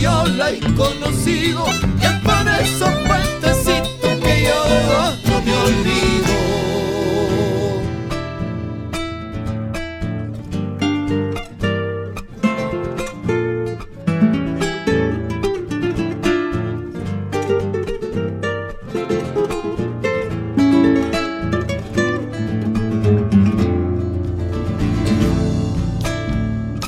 yo 0.00 0.24
la 0.26 0.50
he 0.50 0.60
conocido, 0.74 1.64
y 2.00 2.04
es 2.04 2.12
por 2.22 2.48
esos 2.48 2.90
puentecitos 3.06 4.20
que 4.22 4.44
yo 4.44 4.60
no 5.28 5.42
me 5.42 5.52
olvido. 5.52 5.95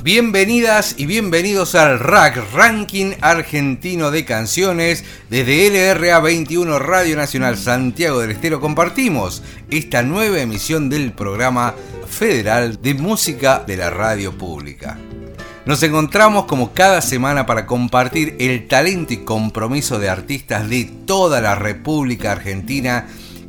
Bienvenidas 0.08 0.94
y 0.96 1.04
bienvenidos 1.04 1.74
al 1.74 1.98
RAC, 1.98 2.54
Ranking 2.54 3.12
Argentino 3.20 4.10
de 4.10 4.24
Canciones. 4.24 5.04
Desde 5.28 5.68
LRA 5.68 6.18
21 6.20 6.78
Radio 6.78 7.14
Nacional 7.14 7.58
Santiago 7.58 8.18
del 8.20 8.30
Estero 8.30 8.58
compartimos 8.58 9.42
esta 9.68 10.02
nueva 10.02 10.40
emisión 10.40 10.88
del 10.88 11.12
programa 11.12 11.74
federal 12.08 12.80
de 12.80 12.94
música 12.94 13.62
de 13.66 13.76
la 13.76 13.90
radio 13.90 14.32
pública. 14.32 14.96
Nos 15.66 15.82
encontramos 15.82 16.46
como 16.46 16.72
cada 16.72 17.02
semana 17.02 17.44
para 17.44 17.66
compartir 17.66 18.34
el 18.40 18.66
talento 18.66 19.12
y 19.12 19.18
compromiso 19.18 19.98
de 19.98 20.08
artistas 20.08 20.70
de 20.70 20.90
toda 21.04 21.42
la 21.42 21.54
República 21.54 22.32
Argentina 22.32 23.08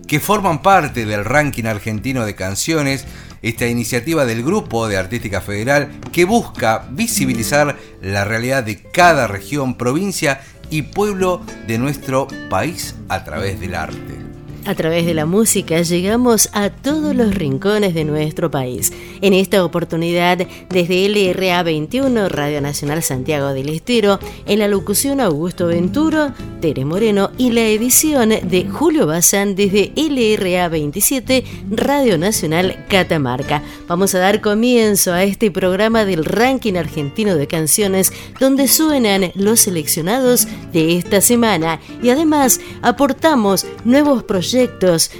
que 0.09 0.19
forman 0.19 0.61
parte 0.61 1.05
del 1.05 1.23
ranking 1.23 1.65
argentino 1.65 2.25
de 2.25 2.35
canciones 2.35 3.05
esta 3.41 3.67
iniciativa 3.67 4.25
del 4.25 4.43
Grupo 4.43 4.87
de 4.87 4.97
Artística 4.97 5.41
Federal 5.41 5.89
que 6.11 6.25
busca 6.25 6.87
visibilizar 6.91 7.77
la 8.01 8.25
realidad 8.25 8.63
de 8.63 8.81
cada 8.81 9.27
región, 9.27 9.75
provincia 9.75 10.41
y 10.69 10.83
pueblo 10.83 11.41
de 11.67 11.77
nuestro 11.77 12.27
país 12.49 12.95
a 13.07 13.23
través 13.23 13.59
del 13.59 13.75
arte. 13.75 14.28
A 14.65 14.75
través 14.75 15.05
de 15.05 15.13
la 15.13 15.25
música 15.25 15.81
llegamos 15.81 16.49
a 16.53 16.69
todos 16.69 17.15
los 17.15 17.33
rincones 17.33 17.93
de 17.93 18.03
nuestro 18.03 18.51
país. 18.51 18.91
En 19.21 19.33
esta 19.33 19.63
oportunidad, 19.63 20.37
desde 20.69 21.07
LRA 21.07 21.63
21, 21.63 22.29
Radio 22.29 22.61
Nacional 22.61 23.01
Santiago 23.01 23.53
del 23.53 23.69
Estero, 23.69 24.19
en 24.45 24.59
la 24.59 24.67
locución 24.67 25.21
Augusto 25.21 25.67
Venturo, 25.67 26.33
Tere 26.61 26.85
Moreno 26.85 27.31
y 27.37 27.51
la 27.51 27.61
edición 27.61 28.29
de 28.29 28.67
Julio 28.69 29.07
Bazán 29.07 29.55
desde 29.55 29.91
LRA 29.95 30.67
27, 30.67 31.43
Radio 31.71 32.17
Nacional 32.17 32.85
Catamarca. 32.89 33.63
Vamos 33.87 34.13
a 34.13 34.19
dar 34.19 34.41
comienzo 34.41 35.13
a 35.13 35.23
este 35.23 35.51
programa 35.51 36.05
del 36.05 36.25
ranking 36.25 36.75
argentino 36.75 37.35
de 37.35 37.47
canciones 37.47 38.11
donde 38.39 38.67
suenan 38.67 39.31
los 39.35 39.61
seleccionados 39.61 40.47
de 40.73 40.97
esta 40.97 41.21
semana 41.21 41.79
y 42.03 42.09
además 42.09 42.59
aportamos 42.81 43.65
nuevos 43.85 44.23
proyectos 44.23 44.48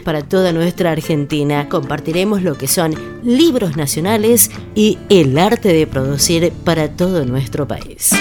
para 0.04 0.24
toda 0.24 0.52
nuestra 0.54 0.92
Argentina. 0.92 1.70
Compartiremos 1.70 2.42
lo 2.42 2.58
que 2.58 2.68
son 2.68 2.96
libros 3.24 3.78
nacionales 3.78 4.50
y 4.76 4.98
el 5.10 5.38
arte 5.38 5.70
de 5.70 5.86
producir 5.86 6.52
para 6.64 6.90
todo 6.90 7.26
nuestro 7.26 7.68
país. 7.68 8.12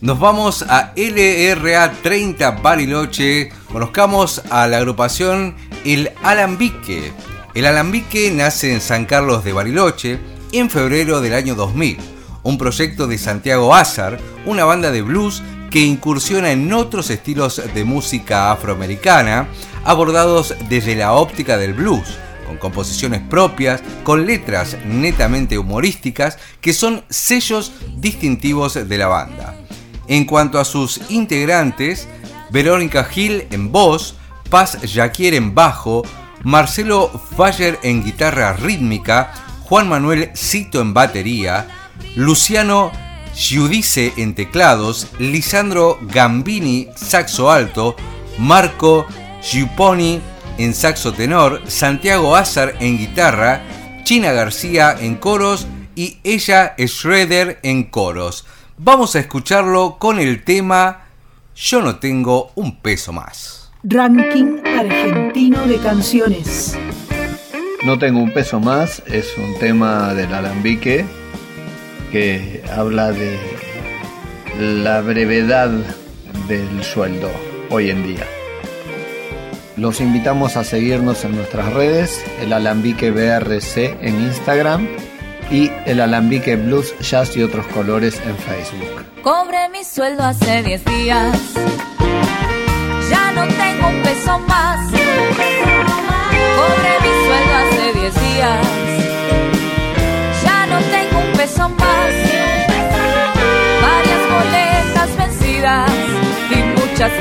Nos 0.00 0.18
vamos 0.18 0.64
a 0.68 0.92
LRA 0.96 1.92
30 2.02 2.50
Bariloche. 2.62 3.50
Conozcamos 3.70 4.42
a 4.50 4.66
la 4.66 4.78
agrupación 4.78 5.54
El 5.84 6.10
Alambique. 6.22 7.12
El 7.54 7.66
Alambique 7.66 8.30
nace 8.32 8.72
en 8.72 8.80
San 8.80 9.04
Carlos 9.04 9.44
de 9.44 9.52
Bariloche 9.52 10.18
en 10.52 10.70
febrero 10.70 11.20
del 11.20 11.34
año 11.34 11.54
2000. 11.54 11.98
Un 12.42 12.58
proyecto 12.58 13.06
de 13.06 13.18
Santiago 13.18 13.74
Azar, 13.74 14.18
una 14.46 14.64
banda 14.64 14.90
de 14.90 15.02
blues 15.02 15.42
que 15.70 15.80
incursiona 15.80 16.50
en 16.50 16.72
otros 16.72 17.10
estilos 17.10 17.62
de 17.72 17.84
música 17.84 18.50
afroamericana, 18.50 19.48
abordados 19.84 20.54
desde 20.68 20.96
la 20.96 21.12
óptica 21.12 21.56
del 21.56 21.74
blues, 21.74 22.18
con 22.46 22.58
composiciones 22.58 23.20
propias, 23.20 23.82
con 24.02 24.26
letras 24.26 24.76
netamente 24.84 25.56
humorísticas, 25.56 26.38
que 26.60 26.72
son 26.72 27.04
sellos 27.08 27.72
distintivos 27.96 28.88
de 28.88 28.98
la 28.98 29.06
banda. 29.06 29.56
En 30.08 30.24
cuanto 30.24 30.58
a 30.58 30.64
sus 30.64 31.00
integrantes, 31.08 32.08
Verónica 32.50 33.04
Gil 33.04 33.46
en 33.50 33.70
voz, 33.70 34.16
Paz 34.50 34.78
Jaquier 34.92 35.34
en 35.34 35.54
bajo, 35.54 36.02
Marcelo 36.42 37.08
Faller 37.36 37.78
en 37.84 38.02
guitarra 38.02 38.54
rítmica, 38.54 39.32
Juan 39.62 39.88
Manuel 39.88 40.30
Cito 40.34 40.80
en 40.80 40.92
batería, 40.92 41.68
Luciano 42.16 42.90
Giudice 43.34 44.12
en 44.16 44.34
teclados, 44.34 45.08
Lisandro 45.18 45.98
Gambini 46.02 46.88
saxo 46.96 47.50
alto, 47.50 47.96
Marco 48.38 49.06
Giupponi 49.42 50.20
en 50.58 50.74
saxo 50.74 51.12
tenor, 51.12 51.62
Santiago 51.66 52.36
Azar 52.36 52.74
en 52.80 52.98
guitarra, 52.98 53.62
China 54.04 54.32
García 54.32 54.96
en 54.98 55.16
coros 55.16 55.66
y 55.94 56.18
ella 56.24 56.74
Schroeder 56.78 57.58
en 57.62 57.84
coros. 57.84 58.46
Vamos 58.76 59.14
a 59.14 59.20
escucharlo 59.20 59.96
con 59.98 60.18
el 60.18 60.42
tema 60.42 61.04
Yo 61.54 61.82
no 61.82 61.96
tengo 61.96 62.52
un 62.54 62.78
peso 62.78 63.12
más. 63.12 63.70
Ranking 63.82 64.58
argentino 64.64 65.66
de 65.66 65.78
canciones. 65.78 66.76
No 67.84 67.98
tengo 67.98 68.20
un 68.20 68.32
peso 68.32 68.60
más 68.60 69.02
es 69.06 69.38
un 69.38 69.58
tema 69.58 70.12
del 70.12 70.34
alambique 70.34 71.06
que 72.10 72.62
habla 72.70 73.12
de 73.12 73.38
la 74.58 75.00
brevedad 75.00 75.70
del 76.48 76.82
sueldo 76.82 77.30
hoy 77.70 77.90
en 77.90 78.02
día. 78.02 78.26
Los 79.76 80.00
invitamos 80.00 80.56
a 80.56 80.64
seguirnos 80.64 81.24
en 81.24 81.36
nuestras 81.36 81.72
redes, 81.72 82.22
el 82.40 82.52
Alambique 82.52 83.10
BRC 83.10 83.96
en 84.02 84.20
Instagram 84.20 84.88
y 85.50 85.70
el 85.86 86.00
Alambique 86.00 86.56
Blues, 86.56 86.94
Jazz 87.00 87.36
y 87.36 87.42
otros 87.42 87.66
colores 87.68 88.20
en 88.26 88.36
Facebook. 88.36 89.04
Cobré 89.22 89.68
mi 89.70 89.84
sueldo 89.84 90.22
hace 90.22 90.62
10 90.62 90.84
días, 90.84 91.38
ya 93.10 93.32
no 93.32 93.46
tengo 93.46 93.88
un 93.88 94.02
peso 94.02 94.38
más. 94.40 94.99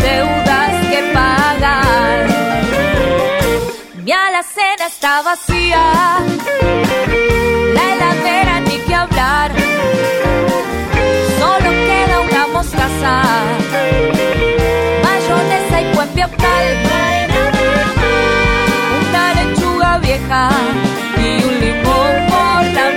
Deudas 0.02 0.88
que 0.90 1.02
pagar. 1.14 2.28
Mi 4.04 4.12
alacena 4.12 4.86
está 4.88 5.22
vacía, 5.22 5.84
la 7.76 7.84
heladera 7.94 8.60
ni 8.62 8.78
que 8.80 8.96
hablar. 8.96 9.52
Solo 11.40 11.70
queda 11.88 12.20
una 12.30 12.48
mostaza, 12.48 13.22
mayonesa 15.04 15.82
y 15.82 15.94
buen 15.96 16.10
piaptal. 16.10 16.66
Una 19.10 19.34
lechuga 19.38 19.98
vieja 20.00 20.50
y 21.18 21.44
un 21.44 21.60
limón 21.60 22.14
por 22.32 22.64
la 22.78 22.89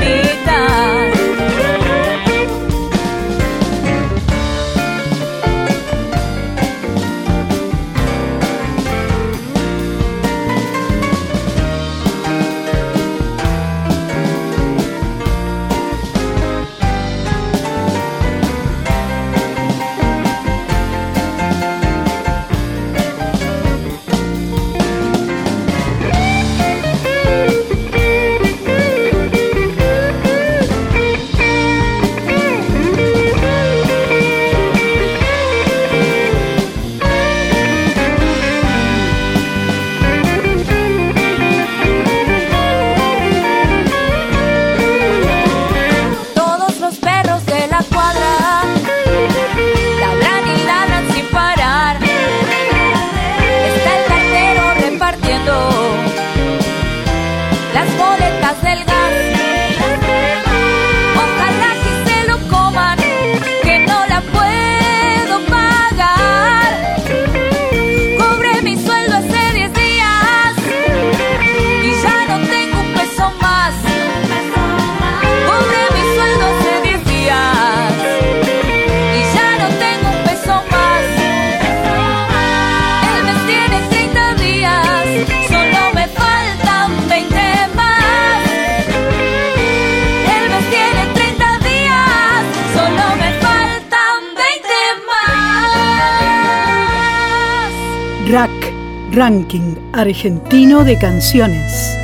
Argentino 100.13 100.85
de 100.85 100.99
Canciones. 100.99 101.97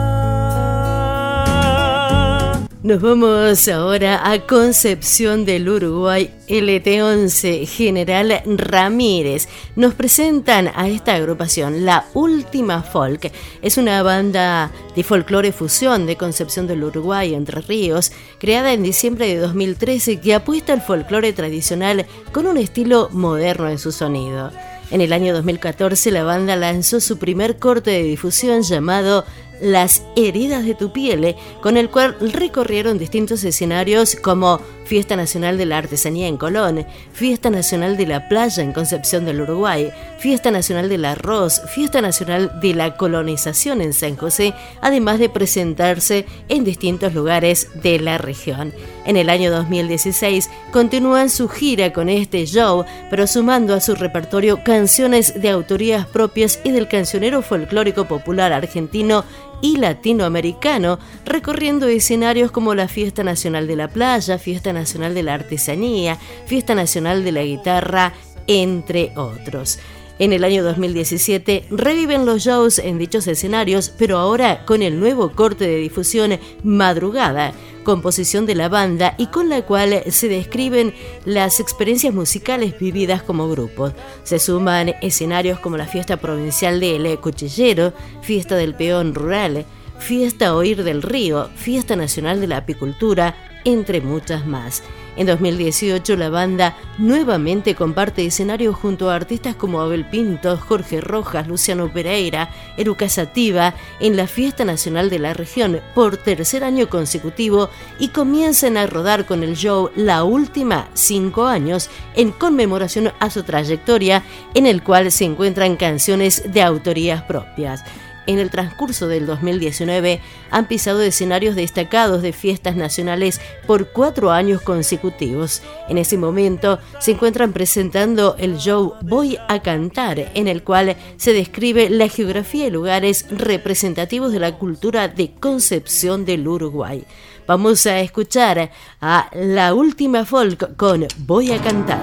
Nos 2.84 3.02
vamos 3.02 3.70
ahora 3.70 4.30
a 4.30 4.46
Concepción 4.46 5.46
del 5.46 5.70
Uruguay. 5.70 6.30
LT11 6.50 7.66
General 7.66 8.44
Ramírez 8.46 9.48
nos 9.78 9.94
presentan 9.94 10.70
a 10.76 10.90
esta 10.90 11.16
agrupación, 11.16 11.86
La 11.86 12.04
Última 12.14 12.84
Folk. 12.84 13.32
Es 13.62 13.78
una 13.78 14.04
banda 14.04 14.70
de 14.98 15.04
folclore 15.06 15.54
fusión 15.54 16.06
de 16.06 16.18
Concepción 16.18 16.68
del 16.68 16.84
Uruguay, 16.84 17.34
Entre 17.34 17.62
Ríos, 17.62 18.12
creada 18.38 18.74
en 18.74 18.84
diciembre 18.84 19.28
de 19.28 19.38
2013 19.38 20.20
que 20.20 20.34
apuesta 20.34 20.74
al 20.74 20.82
folclore 20.82 21.32
tradicional 21.32 22.06
con 22.34 22.48
un 22.48 22.58
estilo 22.58 23.08
moderno 23.14 23.70
en 23.70 23.80
su 23.80 23.94
sonido. 23.94 24.52
En 24.92 25.00
el 25.00 25.14
año 25.14 25.34
2014 25.34 26.12
la 26.12 26.24
banda 26.24 26.58
lanzó 26.58 27.00
su 27.00 27.18
primer 27.18 27.58
corte 27.58 27.92
de 27.92 28.04
difusión 28.04 28.62
llamado 28.62 29.24
las 29.64 30.04
heridas 30.16 30.66
de 30.66 30.76
tu 30.76 30.92
piel, 30.92 31.36
con 31.62 31.78
el 31.78 31.90
cual 31.90 32.18
recorrieron 32.20 33.00
distintos 33.00 33.44
escenarios 33.44 34.16
como 34.16 34.60
Fiesta 34.86 35.16
Nacional 35.16 35.58
de 35.58 35.66
la 35.66 35.78
Artesanía 35.78 36.28
en 36.28 36.38
Colón, 36.38 36.86
Fiesta 37.14 37.50
Nacional 37.50 37.96
de 37.96 38.06
la 38.06 38.28
Playa 38.28 38.62
en 38.62 38.74
Concepción 38.74 39.26
del 39.26 39.42
Uruguay, 39.42 39.92
Fiesta 40.20 40.52
Nacional 40.52 40.90
del 40.90 41.06
Arroz, 41.06 41.62
Fiesta 41.74 42.02
Nacional 42.02 42.60
de 42.62 42.74
la 42.74 42.98
Colonización 42.98 43.82
en 43.82 43.94
San 43.94 44.18
José, 44.18 44.54
además 44.82 45.20
de 45.20 45.30
presentarse 45.30 46.26
en 46.50 46.66
distintos 46.66 47.14
lugares 47.14 47.70
de 47.82 48.00
la 48.00 48.18
región. 48.18 48.74
En 49.06 49.18
el 49.18 49.30
año 49.30 49.52
2016 49.52 50.50
continúan 50.72 51.30
su 51.30 51.48
gira 51.48 51.94
con 51.94 52.10
este 52.10 52.46
show, 52.46 52.86
pero 53.10 53.28
sumando 53.28 53.74
a 53.74 53.80
su 53.80 53.96
repertorio 53.96 54.64
canciones 54.64 55.42
de 55.42 55.50
autorías 55.50 56.06
propias 56.06 56.60
y 56.64 56.72
del 56.72 56.88
cancionero 56.88 57.42
folclórico 57.42 58.06
popular 58.06 58.52
argentino 58.52 59.24
y 59.64 59.78
latinoamericano, 59.78 61.00
recorriendo 61.26 61.88
escenarios 61.88 62.52
como 62.52 62.76
la 62.76 62.90
Fiesta 62.90 63.24
Nacional 63.24 63.66
de 63.66 63.78
la 63.78 63.88
Playa, 63.88 64.38
Fiesta 64.38 64.74
Nacional 64.74 65.14
de 65.14 65.24
la 65.24 65.36
Artesanía, 65.36 66.18
Fiesta 66.46 66.76
Nacional 66.76 67.24
de 67.24 67.32
la 67.32 67.44
Guitarra, 67.44 68.14
entre 68.46 69.14
otros. 69.16 69.80
En 70.20 70.32
el 70.32 70.44
año 70.44 70.64
2017 70.64 71.66
reviven 71.72 72.26
los 72.26 72.44
shows 72.44 72.78
en 72.78 73.00
dichos 73.00 73.26
escenarios, 73.26 73.92
pero 73.98 74.20
ahora 74.20 74.64
con 74.66 74.84
el 74.84 75.00
nuevo 75.00 75.32
corte 75.32 75.66
de 75.66 75.78
difusión 75.78 76.40
Madrugada, 76.64 77.54
composición 77.84 78.46
de 78.46 78.54
la 78.54 78.70
banda 78.70 79.16
y 79.18 79.28
con 79.28 79.50
la 79.50 79.64
cual 79.64 80.04
se 80.10 80.28
describen 80.28 80.94
las 81.26 81.60
experiencias 81.60 82.14
musicales 82.14 82.78
vividas 82.78 83.24
como 83.24 83.50
grupo. 83.50 83.92
Se 84.24 84.38
suman 84.38 84.94
escenarios 85.02 85.60
como 85.60 85.78
la 85.78 85.88
fiesta 85.88 86.18
provincial 86.18 86.80
del 86.80 87.20
Cuchillero, 87.20 87.94
fiesta 88.22 88.56
del 88.56 88.76
peón 88.76 89.16
rural, 89.16 89.66
fiesta 89.98 90.56
Oír 90.56 90.84
del 90.84 91.02
Río, 91.02 91.50
fiesta 91.56 91.96
nacional 91.96 92.40
de 92.40 92.48
la 92.48 92.58
apicultura, 92.58 93.36
entre 93.66 94.00
muchas 94.02 94.46
más. 94.46 94.84
En 95.16 95.28
2018 95.28 96.16
la 96.16 96.30
banda 96.30 96.76
nuevamente 96.98 97.76
comparte 97.76 98.26
escenario 98.26 98.74
junto 98.74 99.10
a 99.10 99.16
artistas 99.16 99.56
como 99.56 99.80
Abel 99.80 100.06
Pinto, 100.06 100.58
Jorge 100.58 101.02
Rojas, 101.02 101.48
Luciano 101.48 101.92
Pereira, 101.92 102.50
Eruca 102.78 103.08
Sativa 103.10 103.76
en 104.00 104.18
la 104.18 104.26
Fiesta 104.26 104.66
Nacional 104.66 105.12
de 105.12 105.20
la 105.20 105.34
región 105.34 105.82
por 105.94 106.18
tercer 106.18 106.64
año 106.64 106.90
consecutivo 106.90 107.70
y 108.00 108.08
comienzan 108.08 108.76
a 108.76 108.88
rodar 108.88 109.26
con 109.26 109.44
el 109.44 109.56
show 109.56 109.92
La 109.96 110.24
Última 110.24 110.88
Cinco 110.94 111.46
Años 111.46 111.90
en 112.16 112.32
conmemoración 112.32 113.12
a 113.20 113.30
su 113.30 113.44
trayectoria 113.44 114.24
en 114.56 114.66
el 114.66 114.84
cual 114.84 115.12
se 115.12 115.26
encuentran 115.26 115.76
canciones 115.76 116.52
de 116.52 116.64
autorías 116.64 117.22
propias 117.24 117.84
en 118.28 118.40
el 118.40 118.50
transcurso 118.50 119.08
del 119.08 119.26
2019 119.26 120.22
han 120.50 120.68
pisado 120.68 121.02
escenarios 121.02 121.56
destacados 121.56 122.22
de 122.22 122.34
fiestas 122.34 122.76
nacionales 122.76 123.42
por 123.68 123.90
cuatro 123.90 124.32
años 124.32 124.62
consecutivos. 124.62 125.62
En 125.90 125.98
ese 125.98 126.18
momento 126.18 126.80
se 127.00 127.12
encuentran 127.12 127.54
presentando 127.54 128.36
el 128.38 128.58
show 128.58 128.94
Voy 129.02 129.38
a 129.48 129.62
cantar, 129.62 130.32
en 130.34 130.48
el 130.48 130.64
cual 130.64 130.96
se 131.18 131.34
describe 131.34 131.90
la 131.90 132.08
geografía 132.08 132.68
y 132.68 132.72
lugares 132.72 133.26
representativos 133.30 134.32
de 134.32 134.40
la 134.40 134.58
cultura 134.58 135.08
de 135.08 135.32
Concepción 135.40 136.26
del 136.26 136.48
Uruguay. 136.48 137.04
Vamos 137.48 137.86
a 137.86 138.00
escuchar 138.00 138.72
a 139.02 139.30
la 139.34 139.74
última 139.74 140.26
folk 140.26 140.76
con 140.78 141.06
Voy 141.18 141.52
a 141.52 141.62
cantar. 141.62 142.02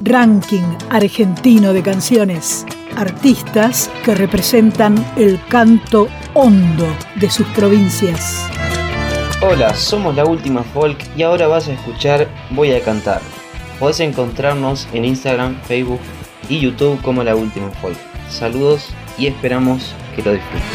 Ranking 0.00 0.76
argentino 0.90 1.72
de 1.72 1.82
canciones 1.82 2.64
artistas 2.98 3.90
que 4.04 4.14
representan 4.14 4.94
el 5.16 5.40
canto 5.48 6.08
hondo 6.34 6.86
de 7.14 7.30
sus 7.30 7.46
provincias. 7.48 8.44
Hola, 9.40 9.72
somos 9.74 10.16
la 10.16 10.24
última 10.24 10.64
folk 10.64 10.98
y 11.16 11.22
ahora 11.22 11.46
vas 11.46 11.68
a 11.68 11.74
escuchar 11.74 12.28
Voy 12.50 12.72
a 12.72 12.82
cantar. 12.82 13.20
Podés 13.78 14.00
encontrarnos 14.00 14.88
en 14.92 15.04
Instagram, 15.04 15.60
Facebook 15.62 16.00
y 16.48 16.58
YouTube 16.58 17.00
como 17.02 17.22
la 17.22 17.36
última 17.36 17.70
folk. 17.70 17.96
Saludos 18.28 18.88
y 19.16 19.28
esperamos 19.28 19.94
que 20.16 20.22
lo 20.22 20.32
disfruten. 20.32 20.66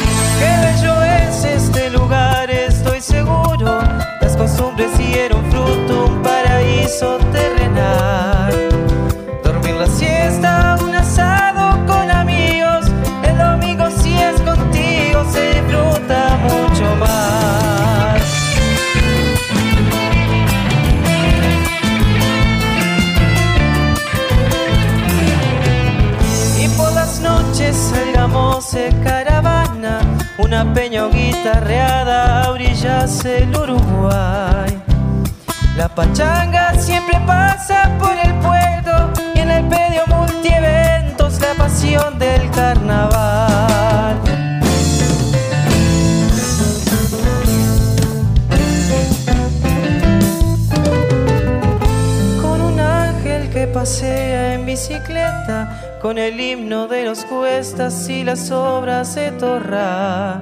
Obras 58.52 59.14
de 59.14 59.32
Torra. 59.34 60.33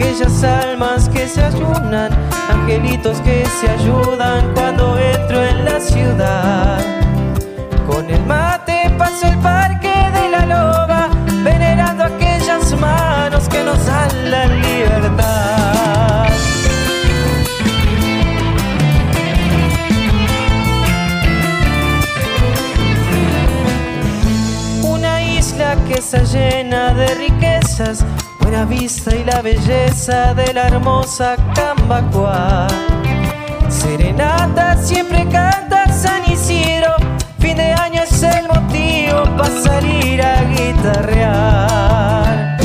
Aquellas 0.00 0.42
almas 0.44 1.08
que 1.10 1.28
se 1.28 1.42
ayunan, 1.42 2.10
angelitos 2.48 3.20
que 3.20 3.44
se 3.60 3.68
ayudan 3.68 4.52
cuando 4.54 4.98
entro 4.98 5.44
en 5.44 5.64
la 5.64 5.78
ciudad. 5.78 6.80
Con 7.86 8.08
el 8.08 8.24
mate 8.24 8.90
paso 8.96 9.26
el 9.26 9.38
parque 9.40 9.92
de 10.14 10.30
la 10.30 10.46
loba, 10.46 11.10
venerando 11.44 12.04
aquellas 12.04 12.72
manos 12.80 13.46
que 13.48 13.62
nos 13.62 13.84
dan 13.84 14.30
la 14.30 14.46
libertad. 14.46 16.28
Una 24.82 25.22
isla 25.22 25.76
que 25.86 25.94
está 25.94 26.22
llena 26.22 26.94
de 26.94 27.14
riquezas, 27.16 28.04
buena 28.50 28.64
vista 28.64 29.14
y 29.14 29.22
la 29.22 29.42
belleza 29.42 30.34
de 30.34 30.52
la 30.52 30.66
hermosa 30.66 31.36
Cambacoa. 31.54 32.66
Serenata 33.68 34.76
siempre 34.76 35.24
canta 35.28 35.86
San 35.92 36.28
Isidro, 36.28 36.96
fin 37.38 37.56
de 37.56 37.72
año 37.72 38.02
es 38.02 38.22
el 38.24 38.48
motivo 38.48 39.22
para 39.36 39.62
salir 39.62 40.20
a 40.20 40.42
guitarrear. 40.50 42.56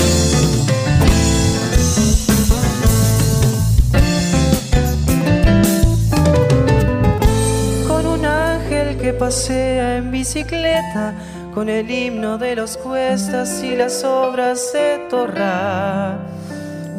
Con 7.87 8.07
un 8.07 8.25
ángel 8.25 8.97
que 8.97 9.13
pasea 9.13 9.97
en 9.97 10.09
bicicleta, 10.09 11.13
con 11.55 11.69
el 11.69 11.89
himno 11.89 12.37
de 12.37 12.53
los 12.53 12.75
cuestas 12.75 13.63
y 13.63 13.77
las 13.77 14.03
obras 14.03 14.73
de 14.73 15.07
Torra. 15.09 16.17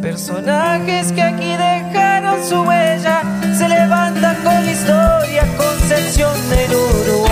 Personajes 0.01 1.13
que 1.13 1.21
aquí 1.21 1.51
dejaron 1.51 2.43
su 2.43 2.63
huella, 2.63 3.21
se 3.55 3.69
levantan 3.69 4.35
con 4.43 4.67
historia, 4.67 5.45
Concepción 5.59 6.33
del 6.49 6.71
Uruguay. 6.75 7.26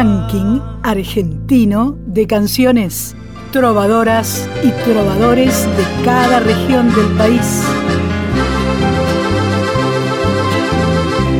Ranking 0.00 0.62
argentino 0.82 1.94
de 2.06 2.26
canciones 2.26 3.14
trovadoras 3.52 4.48
y 4.62 4.70
trovadores 4.82 5.66
de 5.76 5.84
cada 6.06 6.40
región 6.40 6.90
del 6.94 7.04
país. 7.18 7.62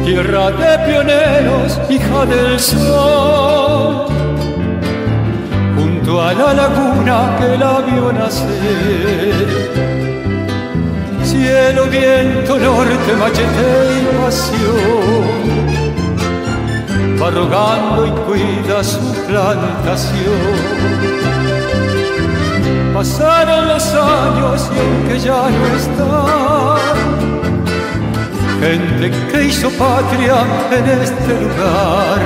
Tierra 0.04 0.50
de 0.50 0.78
pioneros, 0.86 1.80
hija 1.88 2.26
del 2.26 2.60
sol, 2.60 4.08
junto 5.74 6.20
a 6.20 6.34
la 6.34 6.52
laguna 6.52 7.36
que 7.38 7.56
la 7.56 7.80
vio 7.80 8.12
nacer. 8.12 9.70
Cielo, 11.22 11.86
viento, 11.86 12.58
norte, 12.58 13.16
machete 13.18 13.70
y 13.96 14.22
pasión, 14.22 15.69
va 17.20 17.30
rogando 17.30 18.06
y 18.06 18.10
cuida 18.10 18.82
su 18.82 19.00
plantación. 19.26 20.40
Pasaron 22.94 23.68
los 23.68 23.94
años 23.94 24.70
y 24.74 24.78
aunque 24.78 25.18
ya 25.20 25.50
no 25.50 25.66
está, 25.76 26.76
gente 28.60 29.10
que 29.30 29.44
hizo 29.44 29.70
patria 29.70 30.44
en 30.70 30.88
este 31.00 31.40
lugar. 31.40 32.20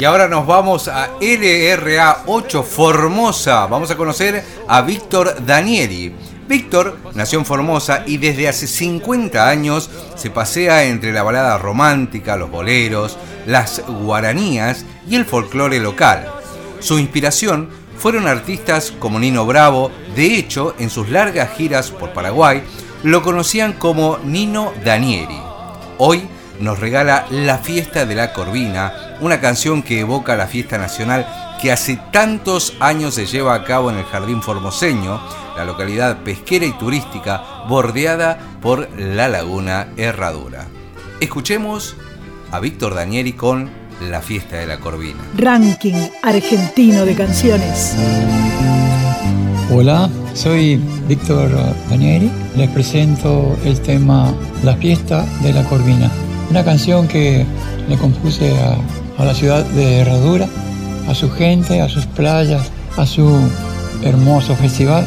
Y 0.00 0.04
ahora 0.04 0.28
nos 0.28 0.46
vamos 0.46 0.88
a 0.88 1.10
LRA 1.20 2.24
8 2.26 2.62
Formosa. 2.62 3.66
Vamos 3.66 3.90
a 3.90 3.96
conocer 3.96 4.44
a 4.66 4.82
Víctor 4.82 5.44
Danieli. 5.46 6.12
Víctor 6.52 6.98
nació 7.14 7.38
en 7.38 7.46
Formosa 7.46 8.02
y 8.06 8.18
desde 8.18 8.46
hace 8.46 8.66
50 8.66 9.48
años 9.48 9.88
se 10.16 10.28
pasea 10.28 10.84
entre 10.84 11.10
la 11.10 11.22
balada 11.22 11.56
romántica, 11.56 12.36
los 12.36 12.50
boleros, 12.50 13.16
las 13.46 13.82
guaranías 13.86 14.84
y 15.08 15.16
el 15.16 15.24
folclore 15.24 15.80
local. 15.80 16.30
Su 16.78 16.98
inspiración 16.98 17.70
fueron 17.96 18.26
artistas 18.26 18.92
como 18.98 19.18
Nino 19.18 19.46
Bravo, 19.46 19.90
de 20.14 20.36
hecho, 20.36 20.74
en 20.78 20.90
sus 20.90 21.08
largas 21.08 21.56
giras 21.56 21.90
por 21.90 22.12
Paraguay, 22.12 22.62
lo 23.02 23.22
conocían 23.22 23.72
como 23.72 24.18
Nino 24.18 24.74
Danieri. 24.84 25.40
Hoy 25.96 26.28
nos 26.60 26.80
regala 26.80 27.24
La 27.30 27.60
Fiesta 27.60 28.04
de 28.04 28.14
la 28.14 28.34
Corvina, 28.34 29.16
una 29.22 29.40
canción 29.40 29.82
que 29.82 30.00
evoca 30.00 30.36
la 30.36 30.48
fiesta 30.48 30.76
nacional 30.76 31.51
que 31.62 31.70
hace 31.70 31.96
tantos 32.10 32.74
años 32.80 33.14
se 33.14 33.26
lleva 33.26 33.54
a 33.54 33.62
cabo 33.62 33.88
en 33.88 33.96
el 33.96 34.04
Jardín 34.04 34.42
Formoseño, 34.42 35.20
la 35.56 35.64
localidad 35.64 36.24
pesquera 36.24 36.66
y 36.66 36.72
turística 36.72 37.64
bordeada 37.68 38.36
por 38.60 38.88
la 38.98 39.28
laguna 39.28 39.86
Herradura. 39.96 40.66
Escuchemos 41.20 41.94
a 42.50 42.58
Víctor 42.58 42.96
Danieri 42.96 43.34
con 43.34 43.70
La 44.00 44.20
Fiesta 44.20 44.56
de 44.56 44.66
la 44.66 44.80
Corvina. 44.80 45.20
Ranking 45.36 46.08
argentino 46.24 47.04
de 47.04 47.14
canciones. 47.14 47.94
Hola, 49.70 50.10
soy 50.34 50.82
Víctor 51.06 51.48
Danieri. 51.88 52.28
Les 52.56 52.70
presento 52.70 53.56
el 53.64 53.80
tema 53.82 54.34
La 54.64 54.74
fiesta 54.74 55.24
de 55.42 55.52
la 55.52 55.62
Corvina. 55.62 56.10
Una 56.50 56.64
canción 56.64 57.06
que 57.06 57.46
le 57.88 57.96
compuse 57.98 58.52
a, 58.58 59.22
a 59.22 59.24
la 59.24 59.32
ciudad 59.32 59.64
de 59.64 60.00
Herradura, 60.00 60.48
a 61.08 61.14
su 61.14 61.30
gente, 61.30 61.80
a 61.80 61.88
sus 61.88 62.06
playas, 62.06 62.70
a 62.96 63.06
su 63.06 63.28
hermoso 64.02 64.54
festival. 64.56 65.06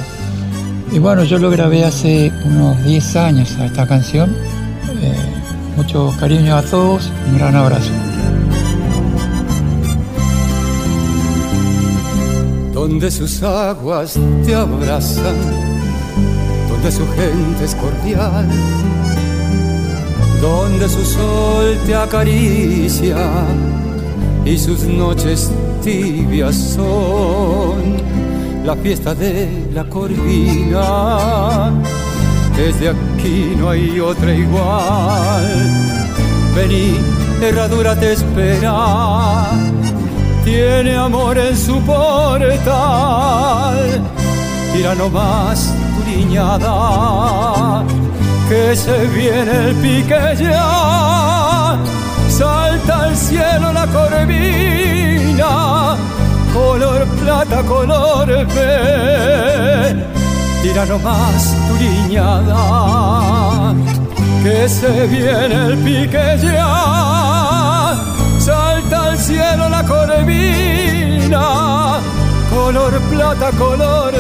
Y 0.91 0.99
bueno, 0.99 1.23
yo 1.23 1.39
lo 1.39 1.49
grabé 1.49 1.83
hace 1.83 2.31
unos 2.45 2.83
10 2.85 3.15
años 3.15 3.57
a 3.59 3.65
esta 3.65 3.87
canción. 3.87 4.35
Eh, 5.01 5.15
mucho 5.75 6.13
cariño 6.19 6.55
a 6.55 6.61
todos, 6.61 7.09
un 7.27 7.37
gran 7.37 7.55
abrazo. 7.55 7.91
donde 12.87 13.09
sus 13.09 13.41
aguas 13.41 14.19
te 14.45 14.53
abrazan, 14.53 15.35
donde 16.69 16.91
su 16.91 17.03
gente 17.07 17.65
es 17.65 17.73
cordial, 17.73 18.47
donde 20.39 20.87
su 20.87 21.03
sol 21.03 21.79
te 21.87 21.95
acaricia 21.95 23.17
y 24.45 24.55
sus 24.57 24.83
noches 24.83 25.49
tibias 25.81 26.55
son 26.55 27.97
la 28.63 28.75
fiesta 28.75 29.13
de 29.13 29.67
la 29.73 29.83
corvina. 29.85 31.71
Desde 32.55 32.89
aquí 32.89 33.53
no 33.57 33.69
hay 33.69 33.99
otra 33.99 34.33
igual. 34.33 35.45
Vení, 36.55 36.97
herradura 37.41 37.99
te 37.99 38.13
espera 38.13 39.51
tiene 40.45 40.95
amor 40.95 41.37
en 41.37 41.57
su 41.57 41.81
portal. 41.81 42.61
Tira 44.71 44.95
nomás 44.95 45.73
tu 45.95 46.03
liñada, 46.09 47.83
que 48.47 48.75
se 48.75 49.07
viene 49.07 49.69
el 49.69 49.75
pique 49.77 50.35
ya, 50.39 51.77
salta 52.37 53.03
al 53.05 53.15
cielo 53.15 53.71
la 53.71 53.87
corvina, 53.87 55.51
color 56.53 57.05
plata, 57.21 57.63
color 57.63 58.27
fe, 58.53 59.95
tira 60.61 60.85
nomás 60.85 61.55
tu 61.67 61.73
liñada, 61.83 63.73
que 64.43 64.67
se 64.67 65.07
viene 65.07 65.55
el 65.67 65.77
pique 65.77 66.37
ya, 66.43 67.95
salta 68.37 68.97
al 69.09 69.17
cielo 69.17 69.69
la 69.69 69.83
corvina, 69.83 71.45
color 72.53 72.93
plata, 73.11 73.49
color 73.57 74.13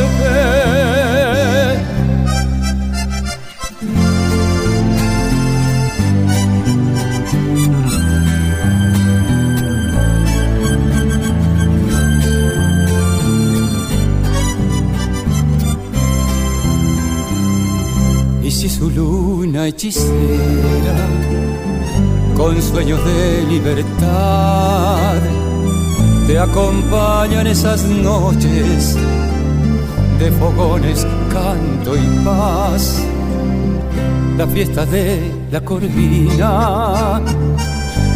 Y 18.65 18.69
su 18.69 18.89
luna 18.89 19.67
hechicera, 19.67 20.09
con 22.35 22.59
sueños 22.59 22.99
de 23.05 23.43
libertad, 23.47 25.21
te 26.25 26.39
acompañan 26.39 27.45
esas 27.45 27.83
noches 27.83 28.97
de 30.17 30.31
fogones, 30.31 31.05
canto 31.31 31.95
y 31.95 32.25
paz. 32.25 33.03
La 34.35 34.47
fiesta 34.47 34.83
de 34.87 35.31
la 35.51 35.61
corvina 35.61 37.21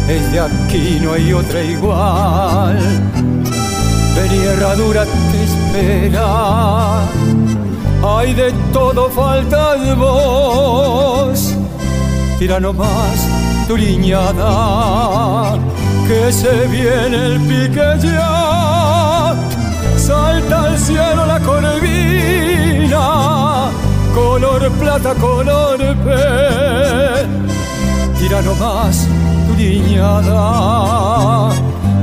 es 0.08 0.32
de 0.32 0.40
aquí, 0.40 0.98
no 1.00 1.12
hay 1.12 1.32
otra 1.32 1.62
igual. 1.62 2.76
Ven 4.16 4.32
herradura 4.32 5.04
te 5.04 5.44
espera, 5.44 7.08
hay 8.02 8.34
de 8.34 8.52
todo 8.72 9.10
faltas 9.10 9.96
vos. 9.96 11.56
Tira 12.38 12.58
nomás 12.60 13.28
tu 13.68 13.76
liñada 13.76 15.58
que 16.10 16.32
se 16.32 16.66
viene 16.66 17.16
el 17.26 17.40
pique 17.42 17.88
ya, 18.02 19.34
salta 19.96 20.64
al 20.64 20.76
cielo 20.76 21.24
la 21.24 21.38
corvina, 21.38 23.06
color 24.12 24.70
plata, 24.72 25.14
color 25.14 25.78
pe, 26.04 27.26
tira 28.18 28.42
nomás 28.42 29.06
tu 29.46 29.52
liñada, 29.56 30.42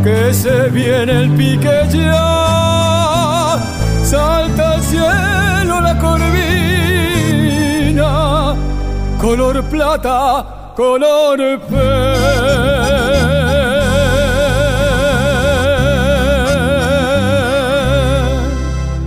que 0.05 0.33
se 0.33 0.69
viene 0.69 1.11
el 1.23 1.29
pique 1.31 1.77
ya, 1.91 3.57
salta 4.03 4.71
al 4.71 4.83
cielo 4.83 5.36
color 9.27 9.61
plata, 9.63 10.73
color 10.73 11.59
pe. 11.67 11.87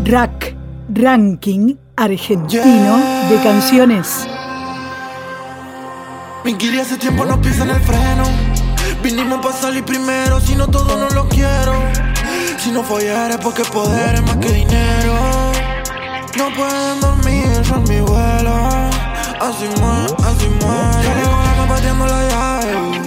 Rack, 0.05 0.55
ranking 0.93 1.75
argentino 1.97 2.99
de 3.31 3.37
canciones. 3.43 4.27
Mi 6.45 6.53
guiria 6.53 6.83
hace 6.83 6.99
tiempo 6.99 7.25
no 7.25 7.41
pisa 7.41 7.63
en 7.63 7.71
el 7.71 7.81
freno. 7.81 8.25
Vinimos 9.03 9.39
para 9.41 9.55
salir 9.55 9.85
primero, 9.85 10.39
si 10.41 10.55
no 10.55 10.67
todo 10.67 10.99
no 10.99 11.09
lo 11.15 11.27
quiero. 11.31 11.73
Si 12.59 12.71
no 12.71 12.83
follar 12.83 13.31
es 13.31 13.39
porque 13.39 13.63
poder 13.65 14.17
es 14.17 14.23
más 14.23 14.37
que 14.37 14.53
dinero. 14.53 15.15
No 16.37 16.53
pueden 16.55 17.01
dormir, 17.01 17.65
son 17.65 17.85
mi 17.85 18.01
vuelo. 18.01 18.80
Así 19.41 19.65
muere, 19.81 20.15
así 20.23 20.49
muere. 20.61 21.03
Ya 21.03 21.15
le 21.15 21.25
volamos 21.25 21.69
pateando 21.69 22.07
la 22.07 22.29
llave. 22.29 23.01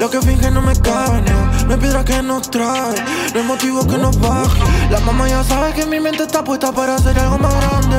Lo 0.00 0.10
que 0.10 0.20
finge 0.22 0.50
no 0.50 0.62
me 0.62 0.74
cabe, 0.80 1.20
no. 1.20 1.66
No 1.66 1.74
hay 1.74 1.80
piedra 1.80 2.04
que 2.04 2.22
nos 2.22 2.50
trae, 2.50 2.94
no 3.32 3.40
hay 3.40 3.46
motivo 3.46 3.86
que 3.86 3.98
nos 3.98 4.18
baje. 4.18 4.60
La 4.90 5.00
mamá 5.00 5.28
ya 5.28 5.44
sabe 5.44 5.72
que 5.74 5.84
mi 5.84 6.00
mente 6.00 6.22
está 6.22 6.42
puesta 6.42 6.72
para 6.72 6.94
hacer 6.94 7.18
algo 7.18 7.38
más 7.38 7.54
grande. 7.54 7.96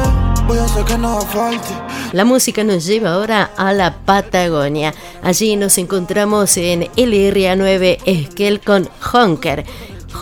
Voy 0.48 0.58
a 0.58 0.64
hacer 0.64 0.84
que 0.86 0.98
nada 0.98 1.22
falte. 1.22 1.70
La 2.12 2.26
música 2.26 2.64
nos 2.64 2.86
lleva 2.86 3.14
ahora 3.14 3.52
a 3.56 3.72
la 3.72 3.96
Patagonia. 3.98 4.94
Allí 5.24 5.56
nos 5.56 5.78
encontramos 5.78 6.58
en 6.58 6.84
LRA9 6.96 8.00
Esquel 8.06 8.62
con 8.62 8.90
Honker. 9.14 9.64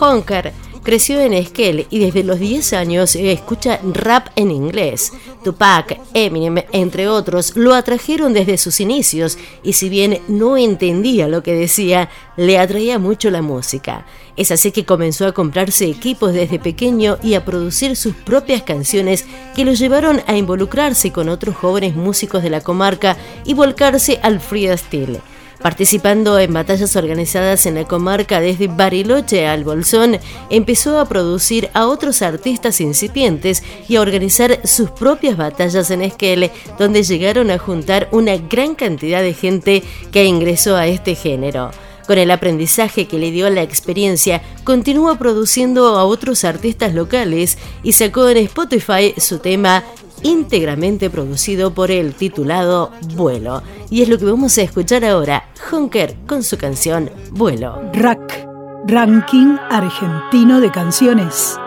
Honker 0.00 0.52
creció 0.84 1.18
en 1.20 1.32
Esquel 1.32 1.86
y 1.90 1.98
desde 1.98 2.22
los 2.22 2.38
10 2.38 2.74
años 2.74 3.16
escucha 3.16 3.80
rap 3.82 4.28
en 4.36 4.52
inglés. 4.52 5.12
Tupac, 5.42 5.98
Eminem, 6.12 6.62
entre 6.72 7.08
otros, 7.08 7.56
lo 7.56 7.74
atrajeron 7.74 8.32
desde 8.32 8.58
sus 8.58 8.78
inicios 8.80 9.38
y 9.64 9.72
si 9.72 9.88
bien 9.88 10.20
no 10.28 10.56
entendía 10.56 11.26
lo 11.26 11.42
que 11.42 11.54
decía, 11.54 12.10
le 12.36 12.58
atraía 12.58 12.98
mucho 12.98 13.30
la 13.30 13.42
música. 13.42 14.06
Es 14.36 14.50
así 14.50 14.72
que 14.72 14.84
comenzó 14.84 15.26
a 15.26 15.32
comprarse 15.32 15.86
equipos 15.86 16.32
desde 16.32 16.58
pequeño 16.58 17.18
y 17.22 17.34
a 17.34 17.44
producir 17.44 17.96
sus 17.96 18.14
propias 18.14 18.62
canciones 18.62 19.24
que 19.54 19.64
lo 19.64 19.72
llevaron 19.72 20.22
a 20.26 20.36
involucrarse 20.36 21.12
con 21.12 21.28
otros 21.28 21.56
jóvenes 21.56 21.96
músicos 21.96 22.42
de 22.42 22.50
la 22.50 22.60
comarca 22.60 23.16
y 23.44 23.54
volcarse 23.54 24.18
al 24.22 24.40
freestyle. 24.40 25.20
Participando 25.64 26.38
en 26.38 26.52
batallas 26.52 26.94
organizadas 26.94 27.64
en 27.64 27.76
la 27.76 27.84
comarca 27.84 28.38
desde 28.38 28.68
Bariloche 28.68 29.46
al 29.46 29.64
Bolsón, 29.64 30.18
empezó 30.50 30.98
a 30.98 31.08
producir 31.08 31.70
a 31.72 31.86
otros 31.86 32.20
artistas 32.20 32.82
incipientes 32.82 33.62
y 33.88 33.96
a 33.96 34.02
organizar 34.02 34.60
sus 34.64 34.90
propias 34.90 35.38
batallas 35.38 35.90
en 35.90 36.02
Esquel, 36.02 36.50
donde 36.78 37.02
llegaron 37.02 37.50
a 37.50 37.56
juntar 37.56 38.10
una 38.12 38.36
gran 38.36 38.74
cantidad 38.74 39.22
de 39.22 39.32
gente 39.32 39.82
que 40.12 40.26
ingresó 40.26 40.76
a 40.76 40.86
este 40.86 41.14
género. 41.14 41.70
Con 42.06 42.18
el 42.18 42.30
aprendizaje 42.30 43.08
que 43.08 43.18
le 43.18 43.30
dio 43.30 43.48
la 43.48 43.62
experiencia, 43.62 44.42
continúa 44.64 45.18
produciendo 45.18 45.96
a 45.96 46.04
otros 46.04 46.44
artistas 46.44 46.92
locales 46.92 47.56
y 47.82 47.92
sacó 47.92 48.28
en 48.28 48.36
Spotify 48.36 49.14
su 49.16 49.38
tema 49.38 49.82
íntegramente 50.22 51.10
producido 51.10 51.72
por 51.72 51.90
el 51.90 52.14
titulado 52.14 52.90
Vuelo. 53.14 53.62
Y 53.90 54.02
es 54.02 54.08
lo 54.08 54.18
que 54.18 54.24
vamos 54.24 54.56
a 54.58 54.62
escuchar 54.62 55.04
ahora, 55.04 55.44
Honker 55.70 56.16
con 56.26 56.42
su 56.42 56.56
canción 56.58 57.10
Vuelo. 57.32 57.80
Rack, 57.92 58.46
ranking 58.86 59.56
argentino 59.70 60.60
de 60.60 60.70
canciones. 60.70 61.58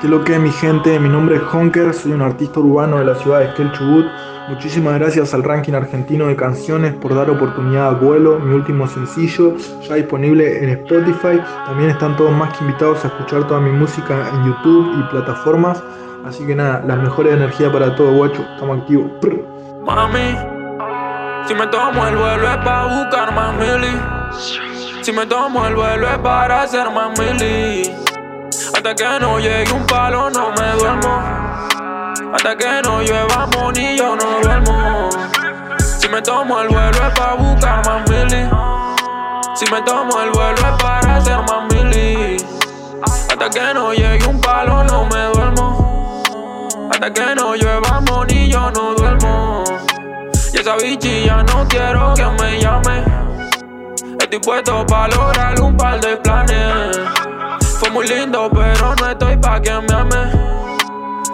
¿Qué 0.00 0.08
lo 0.08 0.24
que 0.24 0.32
es 0.32 0.40
mi 0.40 0.50
gente? 0.50 0.98
Mi 0.98 1.10
nombre 1.10 1.36
es 1.36 1.42
Honker, 1.52 1.92
soy 1.92 2.12
un 2.12 2.22
artista 2.22 2.60
urbano 2.60 2.98
de 2.98 3.04
la 3.04 3.14
ciudad 3.16 3.40
de 3.40 3.46
Esquel 3.46 3.70
Chubut. 3.72 4.06
Muchísimas 4.48 4.98
gracias 4.98 5.34
al 5.34 5.44
ranking 5.44 5.74
argentino 5.74 6.26
de 6.26 6.34
canciones 6.34 6.94
por 6.94 7.14
dar 7.14 7.30
oportunidad 7.30 7.88
a 7.88 7.90
Vuelo, 7.92 8.38
mi 8.40 8.54
último 8.54 8.88
sencillo, 8.88 9.54
ya 9.86 9.96
disponible 9.96 10.64
en 10.64 10.70
Spotify. 10.70 11.40
También 11.66 11.90
están 11.90 12.16
todos 12.16 12.32
más 12.32 12.56
que 12.56 12.64
invitados 12.64 13.04
a 13.04 13.08
escuchar 13.08 13.46
toda 13.46 13.60
mi 13.60 13.70
música 13.70 14.28
en 14.30 14.46
YouTube 14.46 14.90
y 14.98 15.10
plataformas. 15.10 15.82
Así 16.26 16.46
que 16.46 16.54
nada, 16.54 16.82
las 16.86 16.98
mejores 16.98 17.34
energías 17.34 17.72
para 17.72 17.94
todo, 17.94 18.12
guacho. 18.12 18.42
Estamos 18.54 18.80
activos. 18.80 19.10
Prr. 19.20 19.44
Mami, 19.84 20.36
si 21.46 21.54
me 21.54 21.66
tomo 21.66 22.06
el 22.06 22.16
vuelo 22.16 22.48
es 22.48 22.56
para 22.58 22.86
buscar 22.86 23.34
más 23.34 23.54
mili. 23.56 24.00
Si 25.02 25.12
me 25.12 25.26
tomo 25.26 25.66
el 25.66 25.74
vuelo 25.74 26.08
es 26.08 26.18
para 26.18 26.62
hacer 26.62 26.90
más 26.90 27.18
mili. 27.18 27.90
Hasta 28.74 28.94
que 28.94 29.20
no 29.20 29.38
llegue 29.40 29.72
un 29.72 29.86
palo 29.86 30.30
no 30.30 30.50
me 30.50 30.72
duermo. 30.78 31.22
Hasta 32.34 32.56
que 32.56 32.82
no 32.84 33.00
llueva 33.02 33.48
money 33.56 33.96
yo 33.98 34.14
no 34.14 34.40
duermo. 34.42 35.10
Si 35.98 36.08
me 36.08 36.22
tomo 36.22 36.60
el 36.60 36.68
vuelo 36.68 37.06
es 37.06 37.18
para 37.18 37.34
buscar 37.34 37.86
más 37.86 38.08
mili. 38.08 38.48
Si 39.54 39.70
me 39.72 39.82
tomo 39.82 40.20
el 40.22 40.30
vuelo 40.30 40.58
es 40.58 40.82
para 40.82 41.16
hacer 41.16 41.38
más 41.38 41.74
mili. 41.74 42.36
Hasta 43.02 43.50
que 43.50 43.74
no 43.74 43.92
llegue 43.92 44.26
un 44.26 44.40
palo 44.40 44.84
no 44.84 45.06
me 45.06 45.24
duermo. 45.32 45.69
Hasta 47.00 47.14
que 47.14 47.34
no 47.34 47.54
llueva 47.54 48.02
money 48.10 48.50
yo 48.50 48.70
no 48.72 48.94
duermo. 48.94 49.64
Y 50.52 50.58
esa 50.58 50.76
bichi 50.76 51.24
ya 51.24 51.42
no 51.44 51.66
quiero 51.66 52.12
que 52.12 52.26
me 52.26 52.60
llame. 52.60 53.04
Estoy 54.18 54.38
puesto 54.38 54.84
para 54.84 55.08
lograr 55.08 55.58
un 55.62 55.78
par 55.78 55.98
de 55.98 56.18
planes. 56.18 56.98
Fue 57.78 57.88
muy 57.88 58.06
lindo, 58.06 58.50
pero 58.52 58.94
no 58.96 59.10
estoy 59.12 59.34
pa' 59.38 59.62
que 59.62 59.80
me 59.80 59.94
ame. 59.94 60.30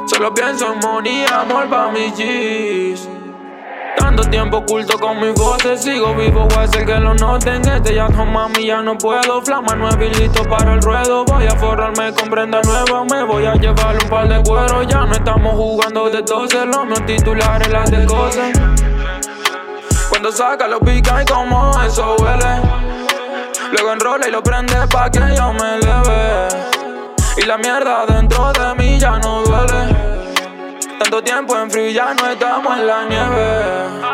Solo 0.06 0.32
pienso 0.32 0.72
en 0.72 0.78
money, 0.78 1.24
amor 1.32 1.68
pa' 1.68 1.90
mis 1.90 2.12
G's. 2.12 3.15
Tanto 3.96 4.22
tiempo 4.24 4.58
oculto 4.58 4.98
con 4.98 5.20
mis 5.20 5.34
voces, 5.34 5.82
sigo 5.82 6.14
vivo, 6.14 6.46
voy 6.48 6.58
a 6.58 6.62
hacer 6.62 6.84
que 6.84 6.94
lo 6.98 7.14
noten. 7.14 7.66
Este 7.66 7.94
ya 7.94 8.08
no 8.08 8.24
mami, 8.24 8.66
ya 8.66 8.82
no 8.82 8.96
puedo. 8.96 9.42
Flama 9.42 9.74
nueva 9.74 10.04
y 10.04 10.10
listo 10.14 10.42
para 10.44 10.74
el 10.74 10.82
ruedo. 10.82 11.24
Voy 11.24 11.46
a 11.46 11.56
forrarme 11.56 12.12
con 12.12 12.28
prenda 12.30 12.60
nueva, 12.62 13.04
me 13.04 13.24
voy 13.24 13.46
a 13.46 13.54
llevar 13.54 13.96
un 14.02 14.08
par 14.08 14.28
de 14.28 14.42
cuero. 14.42 14.82
Ya 14.82 15.00
no 15.06 15.12
estamos 15.12 15.54
jugando 15.54 16.10
de 16.10 16.22
12, 16.22 16.66
los 16.66 16.84
míos 16.86 17.06
titulares, 17.06 17.68
las 17.68 17.90
de 17.90 18.06
cosas. 18.06 18.52
Cuando 20.08 20.30
saca 20.30 20.68
lo 20.68 20.80
pica 20.80 21.22
y 21.22 21.26
como 21.26 21.72
eso 21.82 22.16
huele. 22.18 22.60
Luego 23.72 23.92
enrola 23.92 24.28
y 24.28 24.30
lo 24.30 24.42
prende 24.42 24.86
pa' 24.90 25.10
que 25.10 25.20
yo 25.36 25.52
me 25.52 25.78
leve. 25.78 26.48
Y 27.38 27.46
la 27.46 27.58
mierda 27.58 28.06
dentro 28.06 28.52
de 28.52 28.74
mí 28.76 28.98
ya 28.98 29.18
no 29.18 29.42
duele. 29.42 29.95
Tanto 30.98 31.22
tiempo 31.22 31.56
en 31.56 31.70
frío 31.70 31.90
ya 31.90 32.14
no 32.14 32.30
estamos 32.30 32.78
en 32.78 32.86
la 32.86 33.04
nieve. 33.04 34.06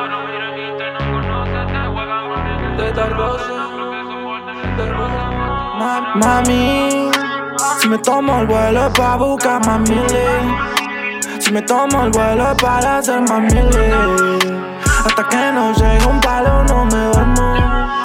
Mami, 6.14 7.10
si 7.80 7.88
me 7.88 7.98
tomo 7.98 8.40
el 8.40 8.46
vuelo 8.46 8.92
pa' 8.92 9.16
buscar 9.16 9.64
más 9.66 9.88
Si 11.38 11.52
me 11.52 11.62
tomo 11.62 12.04
el 12.04 12.10
vuelo 12.10 12.50
es 12.50 12.62
para 12.62 12.98
hacer 12.98 13.20
más 13.22 13.52
Hasta 15.04 15.28
que 15.28 15.52
no 15.52 15.72
llegue 15.72 16.06
un 16.06 16.20
palo 16.20 16.64
no 16.64 16.84
me 16.84 17.04
duermo. 17.12 18.01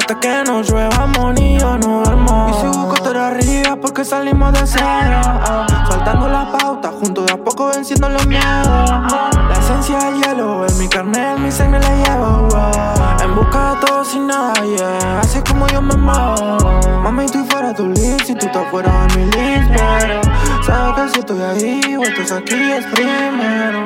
Hasta 0.00 0.18
que 0.18 0.44
no 0.46 0.62
llueva 0.62 1.06
ni 1.34 1.58
yo 1.58 1.76
no 1.76 2.00
duermo. 2.02 2.48
Y 2.48 2.54
si 2.54 2.66
busco 2.68 2.94
estar 2.94 3.16
arriba 3.18 3.76
porque 3.76 4.02
salimos 4.02 4.50
de 4.54 4.66
cero. 4.66 5.20
Saltando 5.90 6.26
la 6.26 6.50
pauta, 6.50 6.90
junto 6.90 7.22
de 7.22 7.34
a 7.34 7.36
poco 7.36 7.66
venciendo 7.66 8.08
los 8.08 8.26
miedos. 8.26 8.42
La 8.42 9.56
esencia 9.60 9.98
del 9.98 10.22
hielo, 10.22 10.66
en 10.66 10.78
mi 10.78 10.88
carne, 10.88 11.32
en 11.32 11.42
mi 11.42 11.52
sangre 11.52 11.80
la 11.80 11.90
llevo. 11.90 12.48
En 13.22 13.34
busca 13.34 13.74
de 13.74 13.86
todo 13.86 14.02
sin 14.02 14.26
nada, 14.26 14.54
yeah. 14.64 15.20
Así 15.20 15.36
es 15.36 15.44
como 15.44 15.66
yo 15.68 15.82
me 15.82 15.94
muevo. 15.94 16.80
Mami, 17.02 17.26
estoy 17.26 17.44
fuera 17.44 17.68
de 17.68 17.74
tu 17.74 17.86
list 17.88 18.30
y 18.30 18.34
tú 18.36 18.46
estás 18.46 18.70
fuera 18.70 19.06
de 19.06 19.16
mi 19.18 19.24
list. 19.26 19.70
Pero 19.70 20.22
sabes 20.64 20.94
que 20.94 21.08
si 21.12 21.20
estoy 21.20 21.42
ahí 21.42 21.80
estás 22.02 22.32
aquí 22.32 22.72
es 22.72 22.86
primero. 22.86 23.80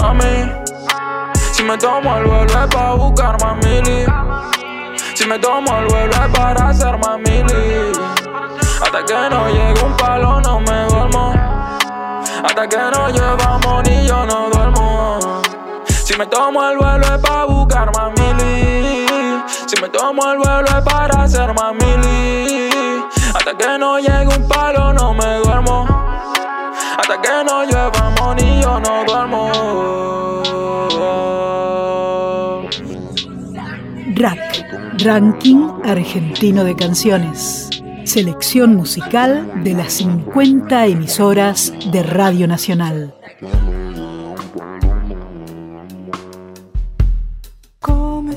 Mami. 0.00 0.59
Si 1.60 1.66
me 1.66 1.76
tomo 1.76 2.16
el 2.16 2.24
vuelo 2.24 2.64
es 2.64 2.74
para 2.74 2.94
buscar 2.94 3.36
más. 3.42 3.62
Si 5.14 5.26
me 5.28 5.38
tomo 5.38 5.78
el 5.78 5.88
vuelo 5.88 6.10
es 6.10 6.28
para 6.38 6.68
hacer 6.70 6.96
más. 6.96 7.20
Hasta 8.80 9.04
que 9.04 9.28
no 9.28 9.46
llegue 9.46 9.84
un 9.84 9.94
palo 9.94 10.40
no 10.40 10.60
me 10.60 10.86
duermo. 10.86 11.34
Hasta 12.42 12.66
que 12.66 12.78
no 12.78 13.10
llevamos 13.10 13.82
ni 13.86 14.06
yo 14.06 14.24
no 14.24 14.48
duermo. 14.48 15.42
Si 15.86 16.16
me 16.16 16.24
tomo 16.28 16.66
el 16.66 16.78
vuelo 16.78 17.04
es 17.04 17.18
para 17.18 17.44
buscar 17.44 17.94
más 17.94 18.10
mili. 18.18 19.06
Si 19.66 19.82
me 19.82 19.90
tomo 19.90 20.32
el 20.32 20.38
vuelo 20.38 20.64
es 20.64 20.82
para 20.82 21.24
hacer 21.24 21.52
más. 21.52 21.74
Hasta 23.34 23.54
que 23.58 23.78
no 23.78 23.98
llegue 23.98 24.34
un 24.34 24.48
palo 24.48 24.94
no 24.94 25.12
me 25.12 25.34
duermo. 25.40 25.86
Hasta 26.96 27.20
que 27.20 27.44
no 27.44 27.64
llevamos 27.64 28.36
ni 28.36 28.62
yo 28.62 28.80
no 28.80 29.04
duermo. 29.04 30.29
RAC, 34.20 34.66
Ranking 35.02 35.80
Argentino 35.82 36.62
de 36.62 36.76
Canciones. 36.76 37.70
Selección 38.04 38.76
musical 38.76 39.62
de 39.64 39.72
las 39.72 39.94
50 39.94 40.88
emisoras 40.88 41.72
de 41.90 42.02
Radio 42.02 42.46
Nacional. 42.46 43.14
¿Cómo 47.80 48.20
me 48.20 48.36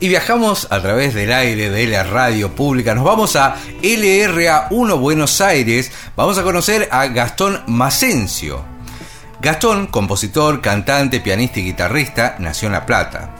Y 0.00 0.08
viajamos 0.08 0.68
a 0.70 0.80
través 0.80 1.12
del 1.12 1.32
aire 1.32 1.70
de 1.70 1.86
la 1.88 2.04
radio 2.04 2.54
pública. 2.54 2.94
Nos 2.94 3.02
vamos 3.02 3.34
a 3.34 3.56
LRA 3.82 4.68
1 4.70 4.96
Buenos 4.96 5.40
Aires. 5.40 5.90
Vamos 6.14 6.38
a 6.38 6.44
conocer 6.44 6.88
a 6.92 7.08
Gastón 7.08 7.62
Macencio. 7.66 8.64
Gastón, 9.40 9.88
compositor, 9.88 10.60
cantante, 10.60 11.18
pianista 11.18 11.58
y 11.58 11.64
guitarrista, 11.64 12.36
nació 12.38 12.66
en 12.66 12.74
La 12.74 12.86
Plata. 12.86 13.34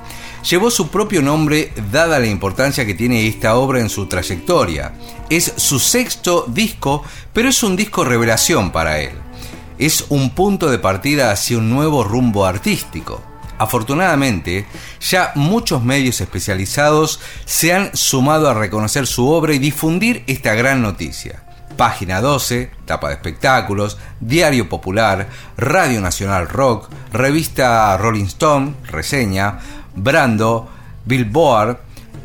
Llevó 0.51 0.73
su 0.73 0.89
propio 0.91 1.23
nombre 1.23 1.73
dada 1.93 2.19
la 2.19 2.27
importancia 2.27 2.85
que 2.85 2.95
tiene 2.95 3.29
esta 3.29 3.55
obra 3.55 3.79
en 3.79 3.89
su 3.89 4.07
trayectoria. 4.07 4.95
Es 5.31 5.53
su 5.57 5.79
sexto 5.79 6.45
disco, 6.49 7.05
pero 7.33 7.51
es 7.51 7.63
un 7.63 7.77
disco 7.77 8.05
revelación 8.05 8.73
para 8.73 8.99
él. 8.99 9.13
Es 9.79 10.07
un 10.09 10.31
punto 10.31 10.69
de 10.69 10.81
partida 10.81 11.31
hacia 11.31 11.59
un 11.59 11.71
nuevo 11.71 12.03
rumbo 12.03 12.47
artístico. 12.47 13.28
Afortunadamente, 13.59 14.67
ya 15.01 15.33
muchos 15.35 15.83
medios 15.83 16.21
especializados 16.21 17.21
se 17.45 17.75
han 17.75 17.97
sumado 17.97 18.49
a 18.49 18.55
reconocer 18.55 19.07
su 19.07 19.29
obra 19.29 19.53
y 19.53 19.59
difundir 19.59 20.23
esta 20.27 20.55
gran 20.55 20.81
noticia. 20.81 21.43
Página 21.77 22.21
12, 22.21 22.71
Tapa 22.87 23.09
de 23.09 23.15
Espectáculos, 23.15 23.99
Diario 24.21 24.69
Popular, 24.69 25.29
Radio 25.57 26.01
Nacional 26.01 26.49
Rock, 26.49 26.91
Revista 27.13 27.97
Rolling 27.97 28.25
Stone, 28.25 28.75
Reseña, 28.85 29.61
Brando, 29.95 30.69
Billboard, 31.05 31.79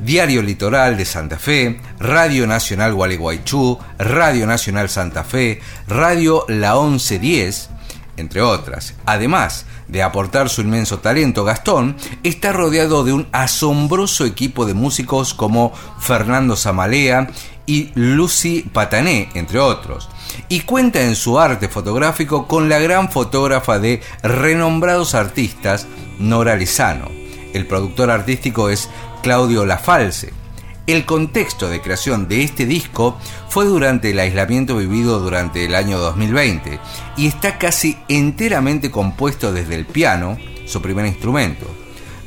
Diario 0.04 0.42
Litoral 0.42 0.98
de 0.98 1.06
Santa 1.06 1.38
Fe, 1.38 1.80
Radio 2.00 2.46
Nacional 2.48 2.94
Gualeguaychú, 2.94 3.78
Radio 4.00 4.48
Nacional 4.48 4.90
Santa 4.90 5.24
Fe, 5.24 5.62
Radio 5.88 6.46
La 6.48 6.74
1110, 6.74 7.70
entre 8.18 8.42
otras. 8.42 8.96
Además, 9.06 9.66
de 9.88 10.04
aportar 10.04 10.50
su 10.50 10.62
inmenso 10.62 11.00
talento, 11.00 11.44
Gastón 11.44 11.96
está 12.24 12.54
rodeado 12.54 13.04
de 13.04 13.14
un 13.14 13.28
asombroso 13.32 14.26
equipo 14.26 14.66
de 14.66 14.74
músicos 14.74 15.34
como 15.34 15.74
Fernando 16.00 16.56
Zamalea 16.56 17.30
y 17.66 17.92
Lucy 17.96 18.64
Patané, 18.74 19.30
entre 19.36 19.60
otros, 19.60 20.10
y 20.50 20.62
cuenta 20.62 21.02
en 21.02 21.16
su 21.16 21.40
arte 21.40 21.70
fotográfico 21.70 22.48
con 22.48 22.70
la 22.70 22.80
gran 22.80 23.10
fotógrafa 23.10 23.80
de 23.80 24.02
renombrados 24.22 25.16
artistas, 25.16 25.88
Nora 26.20 26.56
Lizano. 26.56 27.10
El 27.54 27.68
productor 27.68 28.10
artístico 28.10 28.70
es 28.70 28.90
Claudio 29.22 29.66
Lafalce. 29.66 30.43
El 30.86 31.06
contexto 31.06 31.70
de 31.70 31.80
creación 31.80 32.28
de 32.28 32.44
este 32.44 32.66
disco 32.66 33.18
fue 33.48 33.64
durante 33.64 34.10
el 34.10 34.20
aislamiento 34.20 34.76
vivido 34.76 35.22
durante 35.22 35.64
el 35.64 35.76
año 35.76 35.98
2020 35.98 36.78
y 37.16 37.28
está 37.28 37.58
casi 37.58 37.98
enteramente 38.10 38.92
compuesto 38.92 39.54
desde 39.54 39.76
el 39.76 39.86
piano, 39.86 40.38
su 40.66 40.82
primer 40.82 41.06
instrumento. 41.06 41.66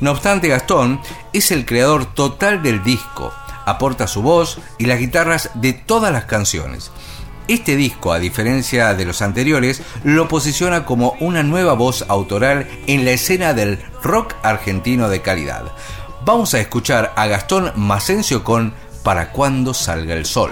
No 0.01 0.09
obstante, 0.09 0.47
Gastón 0.47 0.99
es 1.33 1.51
el 1.51 1.67
creador 1.67 2.11
total 2.15 2.63
del 2.63 2.83
disco, 2.83 3.31
aporta 3.67 4.07
su 4.07 4.23
voz 4.23 4.59
y 4.79 4.87
las 4.87 4.97
guitarras 4.97 5.51
de 5.53 5.73
todas 5.73 6.11
las 6.11 6.25
canciones. 6.25 6.89
Este 7.47 7.75
disco, 7.75 8.11
a 8.11 8.19
diferencia 8.19 8.93
de 8.95 9.05
los 9.05 9.21
anteriores, 9.21 9.81
lo 10.03 10.27
posiciona 10.27 10.83
como 10.83 11.15
una 11.19 11.43
nueva 11.43 11.73
voz 11.73 12.05
autoral 12.09 12.67
en 12.87 13.05
la 13.05 13.11
escena 13.11 13.53
del 13.53 13.79
rock 14.03 14.33
argentino 14.43 15.09
de 15.09 15.21
calidad. 15.21 15.71
Vamos 16.27 16.53
a 16.55 16.59
escuchar 16.59 17.13
a 17.15 17.25
Gastón 17.27 17.71
Macencio 17.77 18.43
con 18.43 18.73
Para 19.01 19.31
cuando 19.31 19.73
salga 19.73 20.13
el 20.13 20.25
sol. 20.25 20.51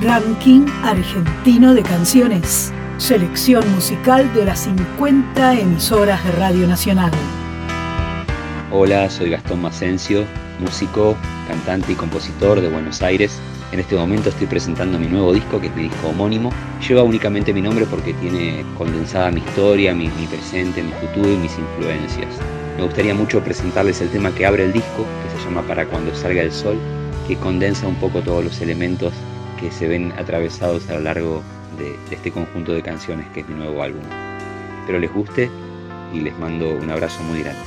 Ranking 0.00 0.64
Argentino 0.82 1.74
de 1.74 1.82
Canciones. 1.82 2.72
Selección 2.96 3.70
musical 3.74 4.32
de 4.32 4.46
las 4.46 4.60
50 4.60 5.60
emisoras 5.60 6.24
de 6.24 6.32
Radio 6.32 6.66
Nacional. 6.66 7.10
Hola, 8.72 9.10
soy 9.10 9.28
Gastón 9.28 9.60
Macencio, 9.60 10.24
músico, 10.58 11.14
cantante 11.46 11.92
y 11.92 11.94
compositor 11.94 12.62
de 12.62 12.70
Buenos 12.70 13.02
Aires. 13.02 13.38
En 13.70 13.80
este 13.80 13.96
momento 13.96 14.30
estoy 14.30 14.46
presentando 14.46 14.98
mi 14.98 15.08
nuevo 15.08 15.34
disco, 15.34 15.60
que 15.60 15.66
es 15.66 15.76
mi 15.76 15.82
disco 15.82 16.08
homónimo. 16.08 16.50
Lleva 16.88 17.02
únicamente 17.02 17.52
mi 17.52 17.60
nombre 17.60 17.84
porque 17.84 18.14
tiene 18.14 18.64
condensada 18.78 19.30
mi 19.30 19.40
historia, 19.40 19.94
mi, 19.94 20.08
mi 20.08 20.26
presente, 20.26 20.82
mi 20.82 20.92
futuro 20.92 21.30
y 21.30 21.36
mis 21.36 21.52
influencias. 21.58 22.30
Me 22.78 22.84
gustaría 22.84 23.12
mucho 23.12 23.42
presentarles 23.42 24.00
el 24.02 24.08
tema 24.08 24.32
que 24.32 24.46
abre 24.46 24.64
el 24.64 24.72
disco, 24.72 25.04
que 25.24 25.36
se 25.36 25.44
llama 25.44 25.62
Para 25.62 25.84
cuando 25.86 26.14
salga 26.14 26.42
el 26.42 26.52
sol, 26.52 26.78
que 27.26 27.34
condensa 27.34 27.88
un 27.88 27.96
poco 27.96 28.22
todos 28.22 28.44
los 28.44 28.60
elementos 28.60 29.12
que 29.58 29.72
se 29.72 29.88
ven 29.88 30.12
atravesados 30.16 30.88
a 30.88 30.94
lo 30.94 31.00
largo 31.00 31.42
de, 31.76 31.96
este 32.14 32.30
conjunto 32.30 32.72
de 32.72 32.80
canciones 32.80 33.26
que 33.34 33.40
es 33.40 33.48
mi 33.48 33.56
nuevo 33.56 33.82
álbum. 33.82 34.04
Espero 34.82 35.00
les 35.00 35.12
guste 35.12 35.50
y 36.14 36.20
les 36.20 36.38
mando 36.38 36.70
un 36.70 36.88
abrazo 36.88 37.20
muy 37.24 37.40
grande. 37.42 37.60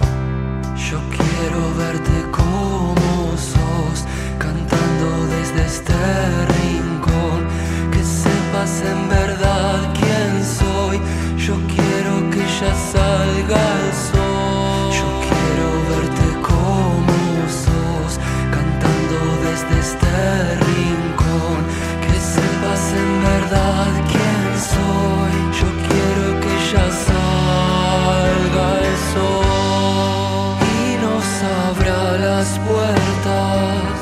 Yo 0.89 0.97
quiero 1.10 1.76
verte 1.78 2.32
como 2.32 3.36
sos, 3.36 4.06
cantando 4.39 5.28
desde 5.28 5.65
este 5.65 5.93
rincón, 6.56 7.47
que 7.91 8.02
sepas 8.02 8.82
en 8.89 9.10
verdad 9.10 9.93
quién 9.93 10.41
soy. 10.41 11.02
Yo 11.38 11.56
quiero 11.67 12.30
que 12.32 12.39
ya 12.39 12.74
salga 12.74 13.58
el 13.58 13.93
sol. 13.93 14.31
Quién 24.12 24.60
soy. 24.74 25.34
Yo 25.60 25.68
quiero 25.88 26.40
que 26.40 26.54
ya 26.72 26.86
salga 27.10 28.68
el 28.80 28.98
sol 29.14 30.56
y 30.78 30.98
nos 31.04 31.26
abra 31.68 32.18
las 32.18 32.60
puertas 32.60 34.02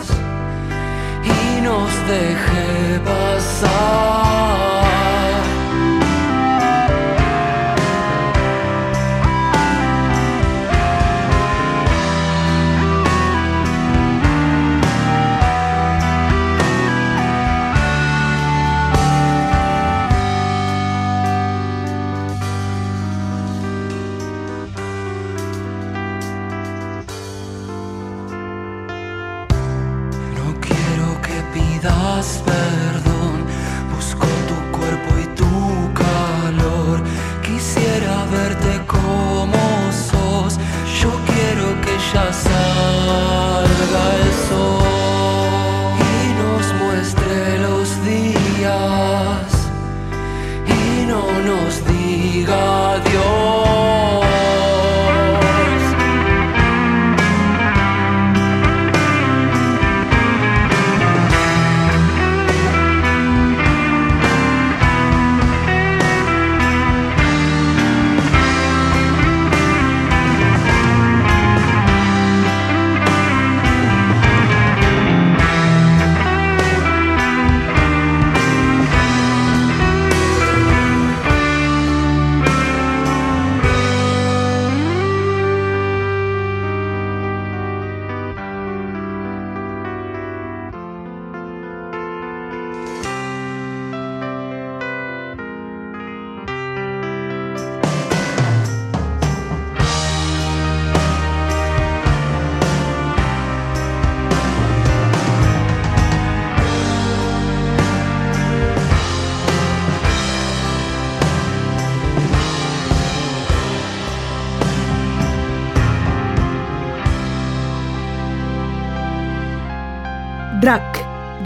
y 1.24 1.62
nos 1.62 1.92
deje 2.08 3.00
pasar. 3.00 4.29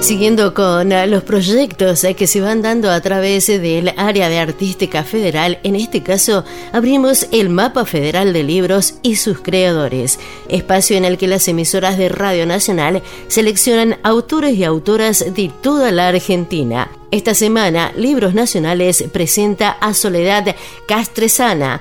Siguiendo 0.00 0.54
con 0.54 0.92
eh, 0.92 1.06
los 1.06 1.22
proyectos 1.24 2.02
eh, 2.04 2.14
que 2.14 2.26
se 2.26 2.40
van 2.40 2.62
dando 2.62 2.90
a 2.90 3.02
través 3.02 3.48
del 3.48 3.92
área 3.98 4.30
de 4.30 4.38
artística 4.38 5.04
federal, 5.04 5.58
en 5.62 5.76
este 5.76 6.02
caso 6.02 6.42
abrimos 6.72 7.26
el 7.32 7.50
Mapa 7.50 7.84
Federal 7.84 8.32
de 8.32 8.42
Libros 8.42 8.94
y 9.02 9.16
sus 9.16 9.40
creadores, 9.40 10.18
espacio 10.48 10.96
en 10.96 11.04
el 11.04 11.18
que 11.18 11.28
las 11.28 11.46
emisoras 11.48 11.98
de 11.98 12.08
Radio 12.08 12.46
Nacional 12.46 13.02
seleccionan 13.28 13.98
autores 14.02 14.56
y 14.56 14.64
autoras 14.64 15.34
de 15.34 15.52
toda 15.60 15.92
la 15.92 16.08
Argentina. 16.08 16.90
Esta 17.10 17.34
semana, 17.34 17.92
Libros 17.96 18.34
Nacionales 18.34 19.04
presenta 19.12 19.70
a 19.70 19.94
Soledad 19.94 20.54
Castresana, 20.86 21.80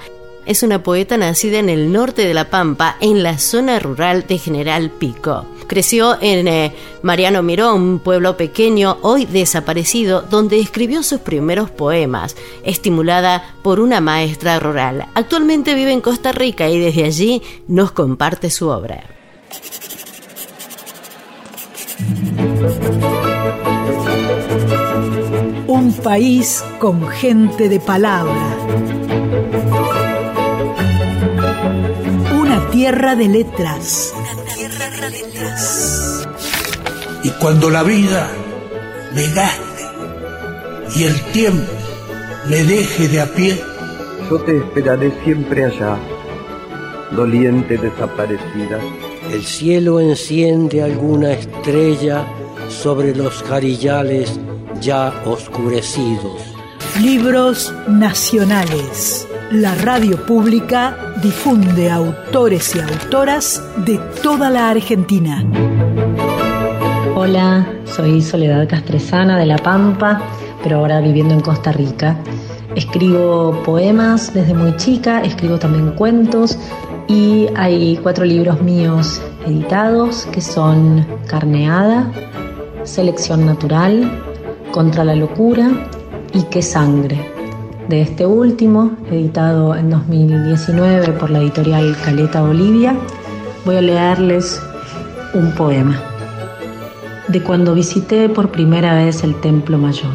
es 0.50 0.64
una 0.64 0.82
poeta 0.82 1.16
nacida 1.16 1.60
en 1.60 1.70
el 1.70 1.92
norte 1.92 2.26
de 2.26 2.34
La 2.34 2.50
Pampa, 2.50 2.96
en 3.02 3.22
la 3.22 3.38
zona 3.38 3.78
rural 3.78 4.26
de 4.28 4.40
General 4.40 4.90
Pico. 4.90 5.46
Creció 5.68 6.18
en 6.22 6.48
eh, 6.48 6.74
Mariano 7.04 7.44
Mirón, 7.44 8.00
pueblo 8.00 8.36
pequeño, 8.36 8.98
hoy 9.04 9.26
desaparecido, 9.26 10.24
donde 10.24 10.60
escribió 10.60 11.04
sus 11.04 11.20
primeros 11.20 11.70
poemas, 11.70 12.36
estimulada 12.64 13.54
por 13.62 13.80
una 13.80 14.02
maestra 14.02 14.60
rural. 14.60 15.06
Actualmente 15.14 15.76
vive 15.76 15.92
en 15.92 16.02
Costa 16.02 16.32
Rica 16.32 16.68
y 16.68 16.80
desde 16.80 17.04
allí 17.04 17.44
nos 17.68 17.92
comparte 17.92 18.50
su 18.50 18.70
obra. 18.70 19.04
Un 25.68 25.94
país 26.02 26.64
con 26.80 27.08
gente 27.08 27.70
de 27.70 27.80
palabra. 27.80 28.69
Una 32.80 32.86
tierra 32.86 33.16
de 33.16 35.10
letras. 35.10 36.26
Y 37.24 37.30
cuando 37.32 37.70
la 37.70 37.84
vida 37.84 38.32
me 39.14 39.28
gaste 39.34 39.84
y 40.96 41.04
el 41.04 41.22
tiempo 41.34 41.74
me 42.48 42.64
deje 42.64 43.10
de 43.10 43.20
a 43.20 43.26
pie, 43.26 43.62
Yo 44.30 44.40
te 44.44 44.60
esperaré 44.60 45.12
siempre 45.26 45.66
allá, 45.66 45.98
doliente 47.12 47.78
desaparecida. 47.78 48.80
El 49.30 49.44
cielo 49.44 50.00
enciende 50.00 50.82
alguna 50.82 51.34
estrella 51.34 52.26
sobre 52.70 53.14
los 53.14 53.44
jarillales 53.44 54.40
ya 54.80 55.22
oscurecidos. 55.26 56.42
Libros 57.02 57.74
nacionales. 57.90 59.28
La 59.52 59.74
radio 59.74 60.24
pública 60.28 61.16
difunde 61.24 61.90
autores 61.90 62.76
y 62.76 62.82
autoras 62.82 63.64
de 63.78 63.98
toda 64.22 64.52
la 64.52 64.70
Argentina. 64.70 65.44
Hola, 67.16 67.68
soy 67.86 68.22
Soledad 68.22 68.70
Castresana 68.70 69.40
de 69.40 69.48
La 69.48 69.58
Pampa, 69.58 70.22
pero 70.62 70.78
ahora 70.78 71.02
viviendo 71.02 71.34
en 71.34 71.40
Costa 71.40 71.72
Rica. 71.72 72.16
Escribo 72.76 73.64
poemas 73.64 74.32
desde 74.36 74.54
muy 74.54 74.76
chica, 74.78 75.22
escribo 75.22 75.58
también 75.58 75.94
cuentos 75.94 76.60
y 77.08 77.48
hay 77.56 77.98
cuatro 78.04 78.26
libros 78.26 78.62
míos 78.62 79.20
editados 79.48 80.28
que 80.32 80.42
son 80.42 81.08
Carneada, 81.26 82.12
Selección 82.84 83.48
Natural, 83.48 84.12
Contra 84.72 85.04
la 85.04 85.16
Locura 85.16 85.72
y 86.34 86.44
Qué 86.44 86.62
Sangre. 86.62 87.39
De 87.90 88.04
este 88.04 88.24
último, 88.24 88.92
editado 89.10 89.76
en 89.76 89.90
2019 89.90 91.12
por 91.14 91.32
la 91.32 91.40
editorial 91.40 91.98
Caleta 92.06 92.44
Bolivia, 92.44 92.96
voy 93.66 93.78
a 93.78 93.82
leerles 93.82 94.62
un 95.34 95.52
poema 95.54 96.00
de 97.30 97.42
cuando 97.42 97.74
visité 97.74 98.30
por 98.30 98.52
primera 98.52 98.94
vez 98.94 99.24
el 99.24 99.34
Templo 99.42 99.80
Mayor. 99.80 100.12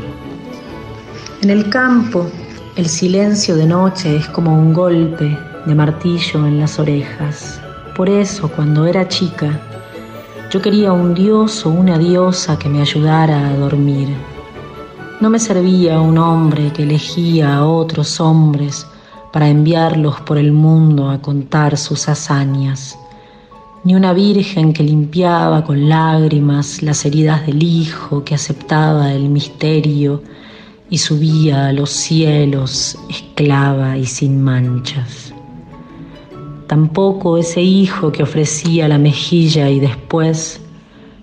En 1.42 1.50
el 1.50 1.68
campo, 1.68 2.30
el 2.76 2.86
silencio 2.86 3.56
de 3.56 3.66
noche 3.66 4.18
es 4.18 4.28
como 4.28 4.56
un 4.56 4.72
golpe 4.72 5.36
de 5.66 5.74
martillo 5.74 6.46
en 6.46 6.60
las 6.60 6.78
orejas. 6.78 7.60
Por 7.96 8.08
eso, 8.08 8.52
cuando 8.52 8.86
era 8.86 9.08
chica, 9.08 9.60
yo 10.48 10.62
quería 10.62 10.92
un 10.92 11.12
dios 11.12 11.66
o 11.66 11.70
una 11.70 11.98
diosa 11.98 12.56
que 12.56 12.68
me 12.68 12.82
ayudara 12.82 13.48
a 13.48 13.56
dormir. 13.56 14.10
No 15.20 15.30
me 15.30 15.38
servía 15.38 16.00
un 16.00 16.18
hombre 16.18 16.72
que 16.72 16.82
elegía 16.82 17.56
a 17.56 17.66
otros 17.66 18.20
hombres 18.20 18.86
para 19.32 19.48
enviarlos 19.48 20.20
por 20.20 20.38
el 20.38 20.52
mundo 20.52 21.08
a 21.08 21.22
contar 21.22 21.76
sus 21.76 22.08
hazañas, 22.08 22.98
ni 23.84 23.94
una 23.94 24.12
virgen 24.12 24.72
que 24.72 24.82
limpiaba 24.82 25.64
con 25.64 25.88
lágrimas 25.88 26.82
las 26.82 27.04
heridas 27.04 27.46
del 27.46 27.62
hijo 27.62 28.24
que 28.24 28.34
aceptaba 28.34 29.12
el 29.12 29.28
misterio 29.28 30.20
y 30.90 30.98
subía 30.98 31.68
a 31.68 31.72
los 31.72 31.90
cielos 31.90 32.98
esclava 33.08 33.96
y 33.96 34.06
sin 34.06 34.42
manchas. 34.42 35.32
Tampoco 36.66 37.38
ese 37.38 37.62
hijo 37.62 38.10
que 38.10 38.24
ofrecía 38.24 38.88
la 38.88 38.98
mejilla 38.98 39.70
y 39.70 39.78
después, 39.78 40.60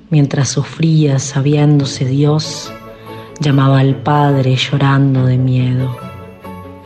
mientras 0.10 0.50
sufría 0.50 1.20
sabiéndose 1.20 2.06
Dios, 2.06 2.72
llamaba 3.42 3.80
al 3.80 3.96
Padre 3.96 4.56
llorando 4.56 5.26
de 5.26 5.38
miedo. 5.38 5.98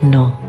No. 0.00 0.40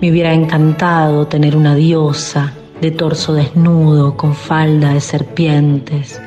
Me 0.00 0.10
hubiera 0.10 0.32
encantado 0.32 1.26
tener 1.26 1.56
una 1.56 1.74
diosa 1.74 2.52
de 2.80 2.92
torso 2.92 3.34
desnudo, 3.34 4.16
con 4.16 4.34
falda 4.34 4.94
de 4.94 5.00
serpientes, 5.00 6.22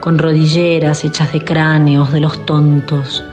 con 0.00 0.18
rodilleras 0.18 1.04
hechas 1.04 1.32
de 1.32 1.44
cráneos 1.44 2.12
de 2.12 2.20
los 2.20 2.44
tontos 2.44 3.24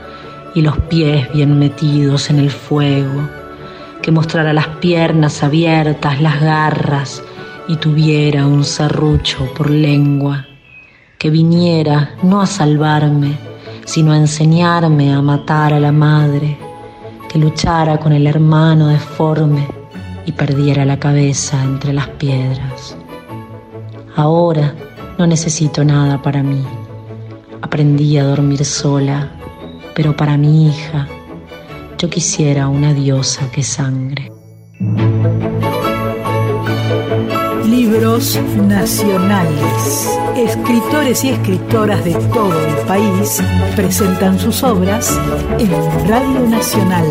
y 0.54 0.62
los 0.62 0.78
pies 0.78 1.30
bien 1.32 1.58
metidos 1.58 2.30
en 2.30 2.38
el 2.38 2.50
fuego, 2.50 3.28
que 4.00 4.12
mostrara 4.12 4.52
las 4.52 4.68
piernas 4.68 5.42
abiertas, 5.42 6.20
las 6.20 6.40
garras 6.40 7.22
y 7.66 7.76
tuviera 7.76 8.46
un 8.46 8.64
serrucho 8.64 9.52
por 9.54 9.70
lengua, 9.70 10.46
que 11.18 11.30
viniera 11.30 12.14
no 12.22 12.40
a 12.40 12.46
salvarme, 12.46 13.51
sino 13.84 14.12
a 14.12 14.16
enseñarme 14.16 15.12
a 15.12 15.20
matar 15.20 15.72
a 15.72 15.80
la 15.80 15.92
madre, 15.92 16.56
que 17.28 17.38
luchara 17.38 17.98
con 17.98 18.12
el 18.12 18.26
hermano 18.26 18.88
deforme 18.88 19.66
y 20.26 20.32
perdiera 20.32 20.84
la 20.84 20.98
cabeza 20.98 21.62
entre 21.62 21.92
las 21.92 22.08
piedras. 22.08 22.96
Ahora 24.16 24.74
no 25.18 25.26
necesito 25.26 25.84
nada 25.84 26.20
para 26.20 26.42
mí. 26.42 26.64
Aprendí 27.60 28.18
a 28.18 28.24
dormir 28.24 28.64
sola, 28.64 29.30
pero 29.94 30.16
para 30.16 30.36
mi 30.36 30.68
hija 30.68 31.06
yo 31.98 32.10
quisiera 32.10 32.68
una 32.68 32.92
diosa 32.92 33.50
que 33.50 33.62
sangre. 33.62 34.30
Libros 37.92 38.40
nacionales. 38.56 40.18
Escritores 40.34 41.24
y 41.24 41.28
escritoras 41.28 42.02
de 42.02 42.14
todo 42.32 42.66
el 42.66 42.74
país 42.86 43.42
presentan 43.76 44.38
sus 44.38 44.62
obras 44.62 45.20
en 45.58 45.70
Radio 46.08 46.40
Nacional. 46.48 47.04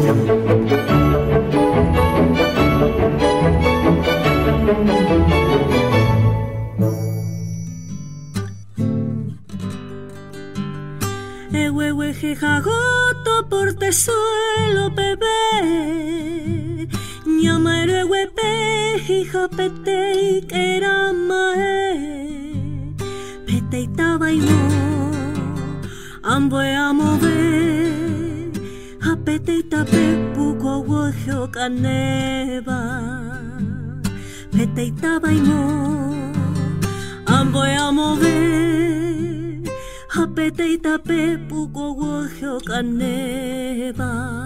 jagoto 12.35 13.49
por 13.49 13.73
tesuelo 13.73 14.89
bebé 14.95 16.60
ñamare 17.43 17.99
huepe 18.09 18.49
hija 19.07 19.43
eh. 19.45 19.49
pete 19.57 19.99
era 20.51 20.95
mae 21.13 22.93
pete 23.47 23.81
tabaimo 23.97 24.59
amboe 26.33 26.69
amove 26.87 27.37
hapete 29.05 29.55
tape 29.71 30.03
puko 30.35 30.71
wojo 30.89 31.39
kaneba 31.55 32.79
pete 34.53 34.85
tabaimo 35.01 35.61
amboe 37.37 37.73
amove 37.87 38.35
hapete 40.15 40.67
tape 40.85 41.19
puko 41.49 41.85
wojo 42.01 42.53
kaneba 42.69 44.40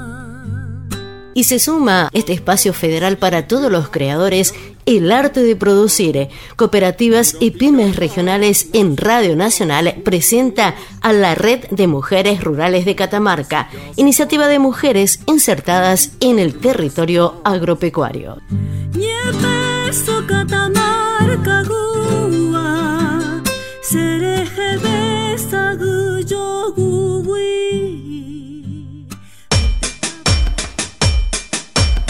Y 1.37 1.43
se 1.43 1.59
suma 1.59 2.09
este 2.13 2.31
espacio 2.31 2.73
federal 2.73 3.17
para 3.17 3.45
todos 3.45 3.69
los 3.69 3.89
creadores 3.89 4.55
el 4.85 5.11
arte 5.11 5.43
de 5.43 5.57
producir. 5.57 6.29
Cooperativas 6.55 7.35
y 7.41 7.51
pymes 7.51 7.97
regionales 7.97 8.69
en 8.71 8.95
Radio 8.95 9.35
Nacional 9.35 9.95
presenta 10.05 10.75
a 11.01 11.11
la 11.11 11.35
Red 11.35 11.65
de 11.71 11.87
Mujeres 11.87 12.41
Rurales 12.41 12.85
de 12.85 12.95
Catamarca, 12.95 13.67
iniciativa 13.97 14.47
de 14.47 14.59
mujeres 14.59 15.19
insertadas 15.25 16.11
en 16.21 16.39
el 16.39 16.55
territorio 16.55 17.41
agropecuario. 17.43 18.37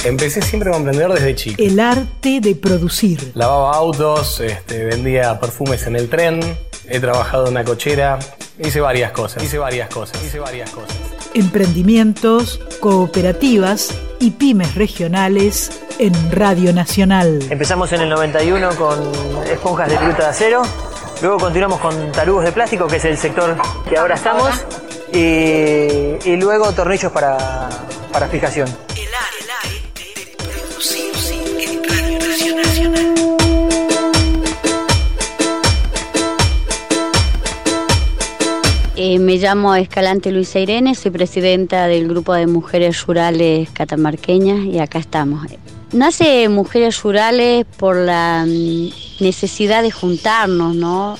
Empecé 0.06 0.40
siempre 0.44 0.72
a 0.72 0.78
emprender 0.78 1.12
desde 1.12 1.34
chico. 1.34 1.56
El 1.58 1.80
arte 1.80 2.40
de 2.40 2.54
producir. 2.54 3.32
Lavaba 3.34 3.74
autos, 3.76 4.40
este, 4.40 4.86
vendía 4.86 5.40
perfumes 5.40 5.88
en 5.88 5.96
el 5.96 6.10
tren, 6.10 6.40
he 6.88 7.00
trabajado 7.00 7.46
en 7.48 7.54
una 7.54 7.64
cochera, 7.64 8.20
hice 8.60 8.82
varias 8.82 9.12
cosas, 9.14 9.44
hice 9.44 9.58
varias 9.58 9.90
cosas, 9.90 10.24
hice 10.24 10.38
varias 10.38 10.70
cosas. 10.70 10.96
Emprendimientos, 11.34 12.60
cooperativas 12.82 13.96
y 14.20 14.30
pymes 14.30 14.76
regionales 14.76 15.72
en 15.98 16.14
Radio 16.32 16.72
Nacional. 16.72 17.40
Empezamos 17.50 17.92
en 17.92 18.02
el 18.02 18.10
91 18.10 18.76
con 18.76 19.12
esponjas 19.52 19.90
de 19.90 19.98
fruta 19.98 20.20
de 20.20 20.28
acero, 20.28 20.62
luego 21.24 21.40
continuamos 21.40 21.80
con 21.80 22.12
tarugos 22.12 22.44
de 22.44 22.52
plástico, 22.52 22.86
que 22.86 22.98
es 22.98 23.06
el 23.06 23.18
sector 23.18 23.58
que 23.90 23.98
ahora 23.98 24.14
estamos, 24.14 24.52
y, 25.12 26.30
y 26.30 26.38
luego 26.40 26.72
tornillos 26.74 27.12
para, 27.12 27.70
para 28.12 28.28
fijación. 28.28 28.70
Eh, 38.98 39.20
me 39.20 39.36
llamo 39.36 39.76
Escalante 39.76 40.32
Luisa 40.32 40.58
Irene, 40.58 40.96
soy 40.96 41.12
presidenta 41.12 41.88
del 41.88 42.08
grupo 42.08 42.34
de 42.34 42.48
mujeres 42.48 43.06
rurales 43.06 43.70
catamarqueñas 43.72 44.64
y 44.66 44.80
acá 44.80 45.00
estamos. 45.00 45.46
Nace 45.92 46.48
Mujeres 46.48 47.04
Rurales 47.04 47.66
por 47.78 47.98
la 47.98 48.46
mm, 48.48 48.90
necesidad 49.20 49.84
de 49.84 49.92
juntarnos, 49.92 50.76
¿no? 50.76 51.18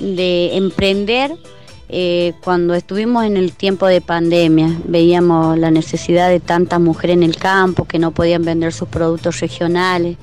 de 0.00 0.56
emprender. 0.56 1.36
Eh, 1.88 2.32
cuando 2.42 2.74
estuvimos 2.74 3.24
en 3.24 3.36
el 3.36 3.52
tiempo 3.52 3.86
de 3.86 4.00
pandemia, 4.00 4.76
veíamos 4.84 5.56
la 5.56 5.70
necesidad 5.70 6.28
de 6.28 6.40
tantas 6.40 6.80
mujeres 6.80 7.14
en 7.14 7.22
el 7.22 7.36
campo 7.36 7.84
que 7.84 8.00
no 8.00 8.10
podían 8.10 8.44
vender 8.44 8.72
sus 8.72 8.88
productos 8.88 9.38
regionales, 9.38 10.16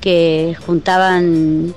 que 0.00 0.56
juntaban 0.64 1.74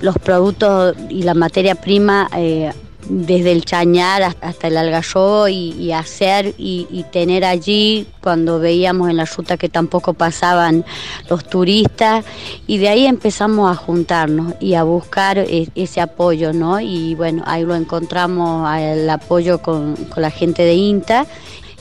los 0.00 0.16
productos 0.16 0.96
y 1.10 1.24
la 1.24 1.34
materia 1.34 1.74
prima 1.74 2.30
eh, 2.34 2.72
desde 3.10 3.50
el 3.50 3.64
chañar 3.64 4.36
hasta 4.40 4.68
el 4.68 4.76
algarrobo 4.76 5.48
y, 5.48 5.92
hacer 5.92 6.54
y, 6.56 6.86
y 6.90 7.02
tener 7.02 7.44
allí 7.44 8.06
cuando 8.20 8.60
veíamos 8.60 9.10
en 9.10 9.16
la 9.16 9.24
ruta 9.24 9.56
que 9.56 9.68
tampoco 9.68 10.14
pasaban 10.14 10.84
los 11.28 11.44
turistas 11.44 12.24
y 12.66 12.78
de 12.78 12.88
ahí 12.88 13.06
empezamos 13.06 13.70
a 13.70 13.74
juntarnos 13.74 14.54
y 14.60 14.74
a 14.74 14.84
buscar 14.84 15.38
e- 15.38 15.68
ese 15.74 16.00
apoyo, 16.00 16.52
¿no? 16.52 16.80
Y 16.80 17.14
bueno, 17.16 17.42
ahí 17.46 17.64
lo 17.64 17.74
encontramos 17.74 18.70
el 18.78 19.10
apoyo 19.10 19.60
con, 19.60 19.96
con 19.96 20.22
la 20.22 20.30
gente 20.30 20.62
de 20.62 20.74
INTA 20.74 21.26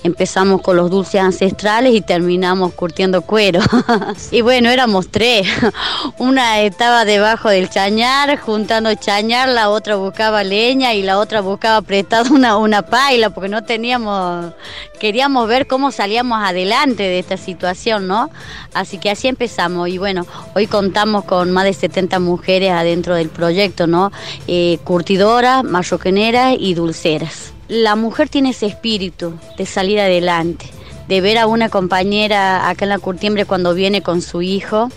Empezamos 0.01 0.61
con 0.61 0.77
los 0.77 0.89
dulces 0.89 1.19
ancestrales 1.19 1.93
y 1.93 2.01
terminamos 2.01 2.73
curtiendo 2.73 3.21
cuero. 3.21 3.59
y 4.31 4.41
bueno, 4.41 4.69
éramos 4.69 5.09
tres. 5.09 5.47
Una 6.17 6.61
estaba 6.61 7.03
debajo 7.03 7.49
del 7.49 7.69
chañar, 7.69 8.39
juntando 8.39 8.93
chañar, 8.95 9.49
la 9.49 9.69
otra 9.69 9.97
buscaba 9.97 10.43
leña 10.43 10.93
y 10.93 11.03
la 11.03 11.19
otra 11.19 11.41
buscaba 11.41 11.81
prestado 11.81 12.33
una, 12.33 12.55
una 12.57 12.81
paila, 12.81 13.29
porque 13.29 13.49
no 13.49 13.63
teníamos, 13.63 14.53
queríamos 14.99 15.47
ver 15.49 15.67
cómo 15.67 15.91
salíamos 15.91 16.41
adelante 16.41 17.03
de 17.03 17.19
esta 17.19 17.35
situación, 17.35 18.07
¿no? 18.07 18.29
Así 18.73 18.99
que 18.99 19.09
así 19.09 19.27
empezamos. 19.27 19.89
Y 19.89 19.97
bueno, 19.97 20.25
hoy 20.55 20.67
contamos 20.67 21.25
con 21.25 21.51
más 21.51 21.65
de 21.65 21.73
70 21.73 22.19
mujeres 22.19 22.71
adentro 22.71 23.15
del 23.15 23.29
proyecto, 23.29 23.85
¿no? 23.85 24.13
Eh, 24.47 24.79
curtidoras, 24.85 25.65
marroquineras 25.65 26.55
y 26.57 26.73
dulceras 26.73 27.53
la 27.69 27.95
mujer 27.95 28.27
tiene 28.29 28.49
ese 28.49 28.65
espíritu 28.65 29.35
de 29.57 29.65
salir 29.67 29.99
adelante, 29.99 30.65
de 31.07 31.21
ver 31.21 31.37
a 31.37 31.45
una 31.45 31.69
compañera 31.69 32.67
acá 32.67 32.85
en 32.85 32.89
la 32.89 32.97
curtiembre 32.99 33.45
cuando 33.45 33.75
viene 33.75 34.01
con 34.01 34.23
su 34.23 34.41
hijo, 34.41 34.89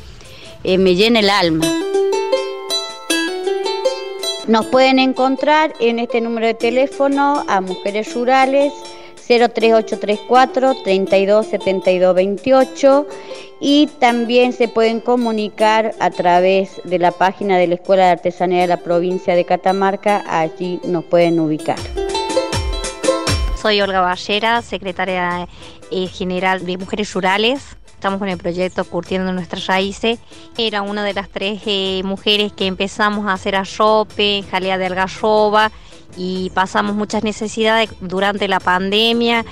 eh, 0.64 0.78
me 0.78 0.94
llena 0.94 1.20
el 1.20 1.28
alma. 1.28 1.66
Nos 4.48 4.64
pueden 4.66 4.98
encontrar 4.98 5.74
en 5.80 5.98
este 5.98 6.22
número 6.22 6.46
de 6.46 6.54
teléfono 6.54 7.44
a 7.46 7.60
Mujeres 7.60 8.14
Rurales 8.14 8.72
03834 9.28 10.74
327228 10.82 13.06
y 13.60 13.86
también 14.00 14.54
se 14.54 14.66
pueden 14.66 15.00
comunicar 15.00 15.94
a 16.00 16.08
través 16.10 16.80
de 16.84 16.98
la 16.98 17.12
página 17.12 17.58
de 17.58 17.66
la 17.66 17.74
Escuela 17.74 18.06
de 18.06 18.12
Artesanía 18.12 18.62
de 18.62 18.66
la 18.66 18.78
provincia 18.78 19.36
de 19.36 19.44
Catamarca, 19.44 20.24
allí 20.26 20.80
nos 20.84 21.04
pueden 21.04 21.38
ubicar. 21.38 21.76
Soy 23.62 23.80
Olga 23.80 24.00
Ballera, 24.00 24.60
secretaria 24.60 25.46
eh, 25.92 26.08
general 26.08 26.66
de 26.66 26.78
Mujeres 26.78 27.14
Rurales. 27.14 27.76
Estamos 27.86 28.18
con 28.18 28.28
el 28.28 28.36
proyecto 28.36 28.84
Curtiendo 28.84 29.32
Nuestras 29.32 29.68
Raíces. 29.68 30.18
Era 30.58 30.82
una 30.82 31.04
de 31.04 31.14
las 31.14 31.28
tres 31.28 31.62
eh, 31.66 32.02
mujeres 32.04 32.52
que 32.52 32.66
empezamos 32.66 33.28
a 33.28 33.34
hacer 33.34 33.54
arrope, 33.54 34.42
jalea 34.50 34.78
de 34.78 34.86
algarroba 34.86 35.70
y 36.16 36.50
pasamos 36.50 36.96
muchas 36.96 37.22
necesidades 37.22 37.88
durante 38.00 38.48
la 38.48 38.58
pandemia, 38.58 39.44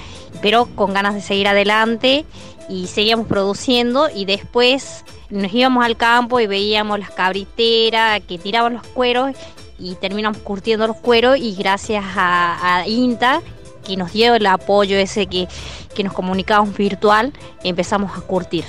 pero 0.43 0.67
con 0.75 0.93
ganas 0.93 1.15
de 1.15 1.21
seguir 1.21 1.47
adelante 1.47 2.25
y 2.69 2.89
seguíamos 2.89 3.29
produciendo 3.29 4.09
y 4.13 4.25
después 4.25 5.05
nos 5.31 5.55
íbamos 5.55 5.85
al 5.85 5.97
campo 5.97 6.41
y 6.41 6.49
veíamos 6.49 6.99
las 6.99 7.11
cabriteras 7.13 8.23
que 8.27 8.39
tiraban 8.39 8.75
los 8.75 8.87
cueros 8.89 9.37
y 9.79 9.95
terminamos 9.95 10.39
curtiendo 10.39 10.89
los 10.89 10.97
cueros 10.97 11.39
y 11.39 11.55
gracias 11.55 12.05
a, 12.17 12.83
INTA 12.89 13.41
que 13.85 13.97
nos 13.97 14.13
dio 14.13 14.35
el 14.35 14.47
apoyo 14.47 14.97
ese 14.97 15.27
que, 15.27 15.49
que 15.95 16.05
nos 16.05 16.13
comunicábamos 16.13 16.77
virtual, 16.77 17.33
empezamos 17.63 18.17
a 18.17 18.21
curtir 18.23 18.65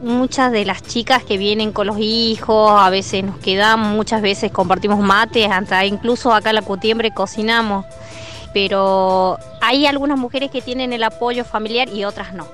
muchas 0.00 0.52
de 0.52 0.64
las 0.64 0.82
chicas 0.82 1.24
que 1.24 1.38
vienen 1.38 1.72
con 1.72 1.86
los 1.86 1.96
hijos, 1.98 2.72
a 2.72 2.90
veces 2.90 3.24
nos 3.24 3.38
quedamos, 3.38 3.88
muchas 3.88 4.22
veces 4.22 4.52
compartimos 4.52 4.98
mates, 4.98 5.48
hasta 5.50 5.84
incluso 5.84 6.32
acá 6.32 6.50
en 6.50 6.56
la 6.56 6.62
Cutiembre 6.62 7.12
cocinamos. 7.12 7.84
Pero 8.52 9.38
hay 9.60 9.86
algunas 9.86 10.18
mujeres 10.18 10.50
que 10.50 10.62
tienen 10.62 10.92
el 10.92 11.02
apoyo 11.02 11.44
familiar 11.44 11.88
y 11.88 12.04
otras 12.04 12.32
no. 12.32 12.46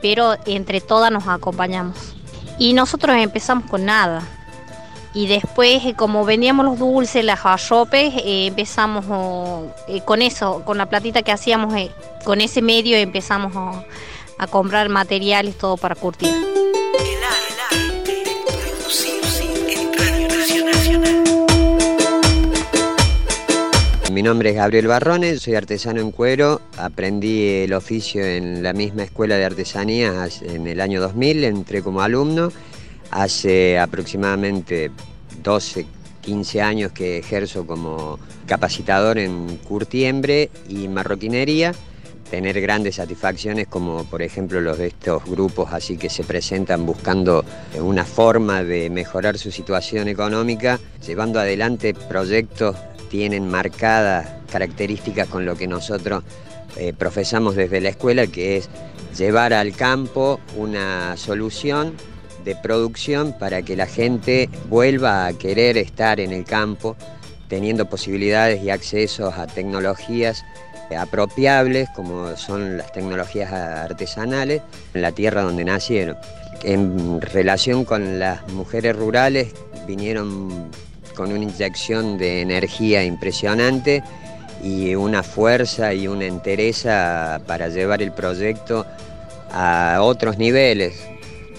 Pero 0.00 0.36
entre 0.46 0.80
todas 0.80 1.10
nos 1.10 1.26
acompañamos. 1.26 2.14
Y 2.58 2.74
nosotros 2.74 3.16
empezamos 3.16 3.68
con 3.68 3.84
nada. 3.84 4.22
Y 5.14 5.26
después, 5.26 5.84
eh, 5.84 5.94
como 5.94 6.24
vendíamos 6.24 6.64
los 6.64 6.78
dulces, 6.78 7.24
las 7.24 7.40
jarropes, 7.40 8.14
eh, 8.16 8.46
empezamos 8.46 9.04
eh, 9.88 10.00
con 10.04 10.22
eso, 10.22 10.62
con 10.64 10.78
la 10.78 10.86
platita 10.86 11.22
que 11.22 11.32
hacíamos, 11.32 11.74
con 12.24 12.40
ese 12.40 12.62
medio 12.62 12.96
empezamos 12.96 13.52
a 14.38 14.46
comprar 14.46 14.88
materiales, 14.88 15.56
todo 15.58 15.76
para 15.76 15.94
curtir. 15.94 16.32
Mi 24.12 24.22
nombre 24.22 24.50
es 24.50 24.56
Gabriel 24.56 24.88
Barrones, 24.88 25.40
soy 25.40 25.54
artesano 25.54 26.00
en 26.00 26.10
cuero. 26.10 26.60
Aprendí 26.76 27.48
el 27.48 27.72
oficio 27.72 28.22
en 28.22 28.62
la 28.62 28.74
misma 28.74 29.04
escuela 29.04 29.36
de 29.36 29.46
artesanía 29.46 30.28
en 30.42 30.66
el 30.66 30.82
año 30.82 31.00
2000, 31.00 31.44
entré 31.44 31.82
como 31.82 32.02
alumno. 32.02 32.52
Hace 33.12 33.78
aproximadamente 33.78 34.90
12, 35.42 35.86
15 36.22 36.62
años 36.62 36.92
que 36.92 37.18
ejerzo 37.18 37.66
como 37.66 38.18
capacitador 38.46 39.18
en 39.18 39.58
curtiembre 39.58 40.50
y 40.66 40.88
marroquinería. 40.88 41.74
Tener 42.30 42.58
grandes 42.62 42.94
satisfacciones 42.94 43.66
como 43.66 44.04
por 44.04 44.22
ejemplo 44.22 44.62
los 44.62 44.78
de 44.78 44.86
estos 44.86 45.22
grupos 45.26 45.74
así 45.74 45.98
que 45.98 46.08
se 46.08 46.24
presentan 46.24 46.86
buscando 46.86 47.44
una 47.78 48.06
forma 48.06 48.64
de 48.64 48.88
mejorar 48.88 49.36
su 49.36 49.50
situación 49.52 50.08
económica, 50.08 50.80
llevando 51.06 51.38
adelante 51.38 51.92
proyectos 51.92 52.76
tienen 53.10 53.46
marcadas 53.46 54.30
características 54.50 55.28
con 55.28 55.44
lo 55.44 55.54
que 55.54 55.66
nosotros 55.66 56.24
eh, 56.78 56.94
profesamos 56.96 57.56
desde 57.56 57.82
la 57.82 57.90
escuela, 57.90 58.26
que 58.26 58.56
es 58.56 58.70
llevar 59.18 59.52
al 59.52 59.72
campo 59.72 60.40
una 60.56 61.14
solución 61.18 61.92
de 62.44 62.56
producción 62.56 63.34
para 63.38 63.62
que 63.62 63.76
la 63.76 63.86
gente 63.86 64.48
vuelva 64.68 65.26
a 65.26 65.32
querer 65.32 65.78
estar 65.78 66.20
en 66.20 66.32
el 66.32 66.44
campo, 66.44 66.96
teniendo 67.48 67.88
posibilidades 67.88 68.62
y 68.62 68.70
accesos 68.70 69.34
a 69.36 69.46
tecnologías 69.46 70.44
apropiables, 70.96 71.88
como 71.94 72.36
son 72.36 72.76
las 72.76 72.92
tecnologías 72.92 73.52
artesanales, 73.52 74.62
en 74.94 75.02
la 75.02 75.12
tierra 75.12 75.42
donde 75.42 75.64
nacieron. 75.64 76.16
En 76.62 77.20
relación 77.20 77.84
con 77.84 78.18
las 78.18 78.46
mujeres 78.52 78.96
rurales, 78.96 79.52
vinieron 79.86 80.70
con 81.14 81.32
una 81.32 81.42
inyección 81.42 82.18
de 82.18 82.40
energía 82.40 83.04
impresionante 83.04 84.02
y 84.62 84.94
una 84.94 85.22
fuerza 85.22 85.92
y 85.92 86.06
una 86.06 86.26
entereza 86.26 87.40
para 87.46 87.68
llevar 87.68 88.00
el 88.00 88.12
proyecto 88.12 88.86
a 89.50 89.98
otros 90.00 90.38
niveles. 90.38 91.11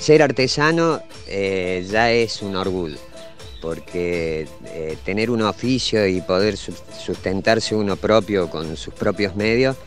Ser 0.03 0.21
artesano 0.21 1.01
eh, 1.27 1.87
ya 1.89 2.11
es 2.11 2.41
un 2.41 2.57
orgullo, 2.57 2.97
porque 3.61 4.45
eh, 4.65 4.97
tener 5.05 5.29
un 5.29 5.43
oficio 5.43 6.05
y 6.05 6.19
poder 6.19 6.57
sustentarse 6.57 7.73
uno 7.73 7.95
propio 7.95 8.49
con 8.49 8.75
sus 8.75 8.93
propios 8.93 9.37
medios 9.37 9.77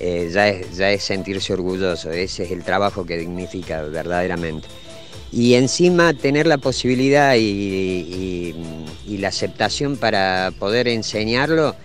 eh, 0.00 0.30
ya, 0.32 0.48
es, 0.48 0.78
ya 0.78 0.90
es 0.90 1.02
sentirse 1.02 1.52
orgulloso, 1.52 2.10
ese 2.10 2.44
es 2.44 2.52
el 2.52 2.62
trabajo 2.64 3.04
que 3.04 3.18
dignifica 3.18 3.82
verdaderamente. 3.82 4.66
Y 5.30 5.52
encima 5.56 6.14
tener 6.14 6.46
la 6.46 6.56
posibilidad 6.56 7.34
y, 7.36 8.54
la 9.06 9.28
aceptación 9.28 9.98
para 9.98 10.54
poder 10.58 10.88
enseñarlo 10.88 11.76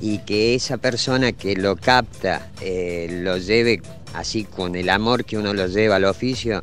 y 0.00 0.18
que 0.18 0.56
esa 0.56 0.78
persona 0.78 1.30
que 1.30 1.54
lo 1.54 1.76
capta 1.76 2.50
lo 2.60 3.38
lleve 3.38 3.82
así 4.14 4.42
con 4.42 4.74
el 4.74 4.88
amor 4.88 5.24
que 5.24 5.38
uno 5.38 5.54
lo 5.54 5.68
lleva 5.68 5.96
al 5.96 6.06
oficio, 6.06 6.62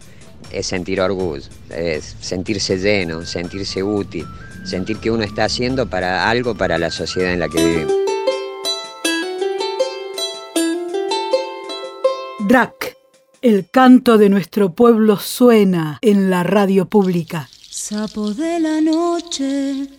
es 0.51 0.67
sentir 0.67 1.01
orgullo, 1.01 1.43
es 1.69 2.15
sentirse 2.19 2.77
lleno, 2.77 3.25
sentirse 3.25 3.83
útil, 3.83 4.25
sentir 4.65 4.97
que 4.97 5.11
uno 5.11 5.23
está 5.23 5.45
haciendo 5.45 5.89
para 5.89 6.29
algo 6.29 6.55
para 6.55 6.77
la 6.77 6.91
sociedad 6.91 7.33
en 7.33 7.39
la 7.39 7.49
que 7.49 7.63
vivimos. 7.63 7.93
DRAC 12.47 12.93
el 13.43 13.69
canto 13.69 14.17
de 14.17 14.29
nuestro 14.29 14.73
pueblo 14.73 15.19
suena 15.19 15.99
en 16.01 16.29
la 16.29 16.43
radio 16.43 16.85
pública. 16.85 17.49
Sapo 17.69 18.33
de 18.33 18.57
la 18.61 18.79
noche, 18.79 19.89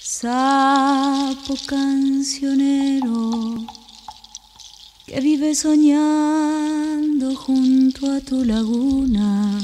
sapo 0.00 1.54
cancionero, 1.66 3.54
que 5.12 5.20
vive 5.20 5.54
soñando 5.54 7.36
junto 7.36 8.10
a 8.10 8.20
tu 8.20 8.46
laguna. 8.46 9.60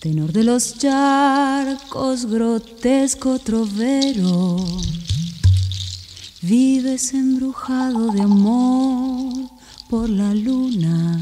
Tenor 0.00 0.32
de 0.32 0.42
los 0.42 0.76
charcos, 0.76 2.26
grotesco 2.26 3.38
trovero, 3.38 4.56
vives 6.42 7.14
embrujado 7.14 8.10
de 8.10 8.22
amor 8.22 9.50
por 9.88 10.10
la 10.10 10.34
luna. 10.34 11.20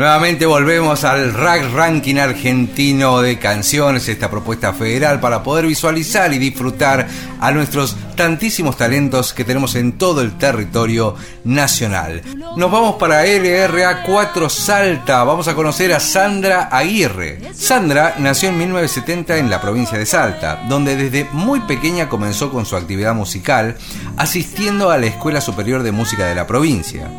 Nuevamente 0.00 0.46
volvemos 0.46 1.04
al 1.04 1.34
Rack 1.34 1.74
Ranking 1.74 2.16
argentino 2.16 3.20
de 3.20 3.38
canciones, 3.38 4.08
esta 4.08 4.30
propuesta 4.30 4.72
federal 4.72 5.20
para 5.20 5.42
poder 5.42 5.66
visualizar 5.66 6.32
y 6.32 6.38
disfrutar 6.38 7.06
a 7.38 7.52
nuestros 7.52 7.94
tantísimos 8.16 8.78
talentos 8.78 9.34
que 9.34 9.44
tenemos 9.44 9.74
en 9.74 9.98
todo 9.98 10.22
el 10.22 10.38
territorio 10.38 11.16
nacional. 11.44 12.22
Nos 12.56 12.70
vamos 12.70 12.94
para 12.94 13.26
LRA 13.26 14.02
4 14.02 14.48
Salta, 14.48 15.22
vamos 15.22 15.48
a 15.48 15.54
conocer 15.54 15.92
a 15.92 16.00
Sandra 16.00 16.70
Aguirre. 16.72 17.38
Sandra 17.52 18.14
nació 18.18 18.48
en 18.48 18.56
1970 18.56 19.36
en 19.36 19.50
la 19.50 19.60
provincia 19.60 19.98
de 19.98 20.06
Salta, 20.06 20.62
donde 20.66 20.96
desde 20.96 21.28
muy 21.32 21.60
pequeña 21.60 22.08
comenzó 22.08 22.50
con 22.50 22.64
su 22.64 22.74
actividad 22.74 23.14
musical, 23.14 23.76
asistiendo 24.16 24.90
a 24.90 24.96
la 24.96 25.08
Escuela 25.08 25.42
Superior 25.42 25.82
de 25.82 25.92
Música 25.92 26.24
de 26.24 26.34
la 26.34 26.46
provincia. 26.46 27.10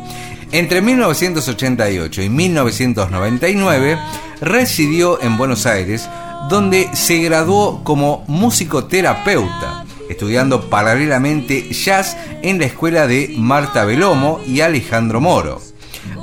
Entre 0.52 0.82
1988 0.82 2.20
y 2.20 2.28
1999 2.28 3.98
residió 4.42 5.22
en 5.22 5.38
Buenos 5.38 5.64
Aires, 5.64 6.10
donde 6.50 6.90
se 6.92 7.20
graduó 7.20 7.82
como 7.82 8.22
musicoterapeuta, 8.28 9.86
estudiando 10.10 10.68
paralelamente 10.68 11.72
jazz 11.72 12.18
en 12.42 12.58
la 12.58 12.66
escuela 12.66 13.06
de 13.06 13.34
Marta 13.34 13.86
Belomo 13.86 14.40
y 14.46 14.60
Alejandro 14.60 15.22
Moro. 15.22 15.62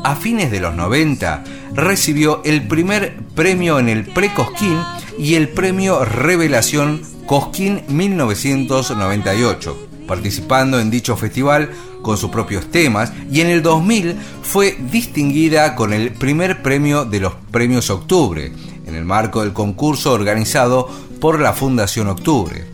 A 0.03 0.15
fines 0.15 0.51
de 0.51 0.59
los 0.59 0.75
90 0.75 1.43
recibió 1.73 2.43
el 2.45 2.67
primer 2.67 3.17
premio 3.33 3.79
en 3.79 3.89
el 3.89 4.05
Pre-Cosquín 4.05 4.77
y 5.17 5.35
el 5.35 5.49
premio 5.49 6.05
Revelación 6.05 7.01
Cosquín 7.25 7.81
1998, 7.87 9.87
participando 10.07 10.79
en 10.79 10.91
dicho 10.91 11.17
festival 11.17 11.71
con 12.01 12.17
sus 12.17 12.29
propios 12.29 12.69
temas 12.71 13.11
y 13.31 13.41
en 13.41 13.47
el 13.47 13.61
2000 13.61 14.15
fue 14.41 14.77
distinguida 14.91 15.75
con 15.75 15.93
el 15.93 16.11
primer 16.11 16.61
premio 16.61 17.05
de 17.05 17.19
los 17.19 17.33
Premios 17.51 17.89
Octubre, 17.89 18.51
en 18.85 18.95
el 18.95 19.05
marco 19.05 19.41
del 19.41 19.53
concurso 19.53 20.13
organizado 20.13 20.89
por 21.19 21.39
la 21.39 21.53
Fundación 21.53 22.07
Octubre. 22.07 22.65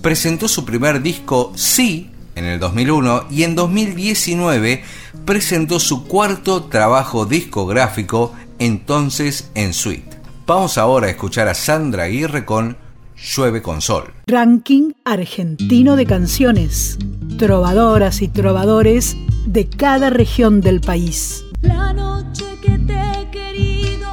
Presentó 0.00 0.48
su 0.48 0.64
primer 0.64 1.02
disco 1.02 1.52
Sí 1.54 2.10
en 2.34 2.44
el 2.46 2.58
2001 2.58 3.26
y 3.30 3.44
en 3.44 3.54
2019 3.54 4.82
presentó 5.24 5.78
su 5.78 6.06
cuarto 6.06 6.64
trabajo 6.64 7.26
discográfico 7.26 8.32
entonces 8.58 9.50
en 9.54 9.72
Suite. 9.72 10.16
Vamos 10.46 10.78
ahora 10.78 11.06
a 11.06 11.10
escuchar 11.10 11.48
a 11.48 11.54
Sandra 11.54 12.04
Aguirre 12.04 12.44
con 12.44 12.76
Llueve 13.22 13.62
con 13.62 13.80
Sol. 13.80 14.12
Ranking 14.26 14.94
argentino 15.04 15.94
de 15.94 16.06
canciones. 16.06 16.98
Trovadoras 17.38 18.20
y 18.20 18.26
trovadores 18.26 19.16
de 19.46 19.68
cada 19.68 20.10
región 20.10 20.60
del 20.60 20.80
país. 20.80 21.44
La 21.60 21.92
noche 21.92 22.44
que 22.60 22.78
te 22.78 22.94
he 22.94 23.30
querido 23.30 24.10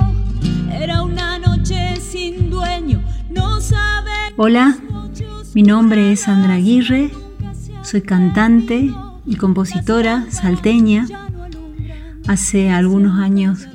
era 0.72 1.02
una 1.02 1.40
noche 1.40 1.96
sin 2.00 2.52
dueño. 2.52 3.04
No 3.32 3.60
sabes. 3.60 4.34
Hola, 4.38 4.78
mi 5.56 5.64
nombre 5.64 6.12
es 6.12 6.22
Sandra 6.22 6.54
Aguirre. 6.54 7.10
Soy 7.82 8.04
cantante 8.04 8.92
y 9.26 9.36
compositora 9.38 10.28
salteña. 10.30 11.08
Hace 12.28 12.70
algunos 12.70 13.20
años 13.20 13.68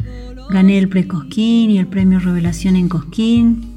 gané 0.50 0.78
el 0.78 0.88
Precosquín 0.88 1.70
y 1.70 1.78
el 1.78 1.88
premio 1.88 2.20
Revelación 2.20 2.76
en 2.76 2.88
Cosquín 2.88 3.73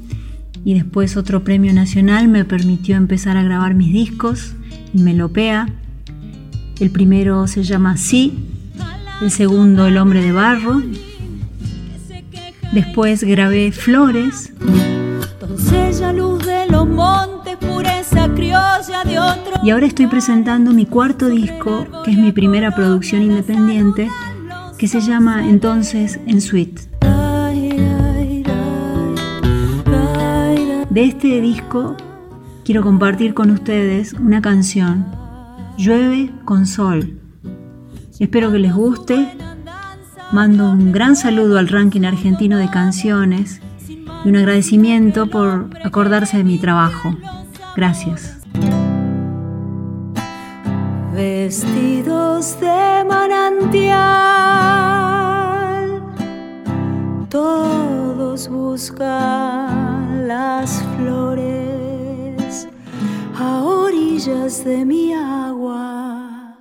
y 0.68 0.74
después 0.74 1.16
otro 1.16 1.44
premio 1.44 1.72
nacional 1.72 2.28
me 2.28 2.44
permitió 2.44 2.96
empezar 2.96 3.38
a 3.38 3.42
grabar 3.42 3.72
mis 3.72 3.90
discos 3.90 4.52
en 4.94 5.02
Melopea. 5.02 5.66
El 6.78 6.90
primero 6.90 7.46
se 7.46 7.62
llama 7.62 7.96
Sí, 7.96 8.38
el 9.22 9.30
segundo 9.30 9.86
El 9.86 9.96
hombre 9.96 10.20
de 10.20 10.30
barro. 10.30 10.82
Después 12.74 13.24
grabé 13.24 13.72
Flores. 13.72 14.52
luz 16.14 16.44
de 16.44 16.66
los 16.68 16.86
montes, 16.86 17.56
pureza 17.56 18.28
criolla 18.34 19.04
de 19.06 19.18
otro. 19.18 19.52
Y 19.64 19.70
ahora 19.70 19.86
estoy 19.86 20.08
presentando 20.08 20.74
mi 20.74 20.84
cuarto 20.84 21.28
disco, 21.28 21.86
que 22.04 22.10
es 22.10 22.18
mi 22.18 22.32
primera 22.32 22.72
producción 22.72 23.22
independiente, 23.22 24.10
que 24.76 24.86
se 24.86 25.00
llama 25.00 25.48
entonces 25.48 26.20
En 26.26 26.42
Suite. 26.42 26.97
De 30.98 31.04
este 31.04 31.40
disco 31.40 31.96
quiero 32.64 32.82
compartir 32.82 33.32
con 33.32 33.52
ustedes 33.52 34.14
una 34.14 34.42
canción, 34.42 35.06
Llueve 35.76 36.32
con 36.44 36.66
Sol. 36.66 37.20
Espero 38.18 38.50
que 38.50 38.58
les 38.58 38.74
guste. 38.74 39.28
Mando 40.32 40.72
un 40.72 40.90
gran 40.90 41.14
saludo 41.14 41.56
al 41.58 41.68
ranking 41.68 42.02
argentino 42.02 42.58
de 42.58 42.68
canciones 42.68 43.60
y 43.88 44.28
un 44.28 44.34
agradecimiento 44.34 45.30
por 45.30 45.70
acordarse 45.84 46.38
de 46.38 46.42
mi 46.42 46.58
trabajo. 46.58 47.14
Gracias. 47.76 48.36
Vestidos 51.14 52.58
de 52.58 53.04
manantial, 53.08 54.02
buscan 58.46 60.28
las 60.28 60.84
flores 60.96 62.68
a 63.36 63.64
orillas 63.64 64.64
de 64.64 64.84
mi 64.84 65.12
agua. 65.12 66.54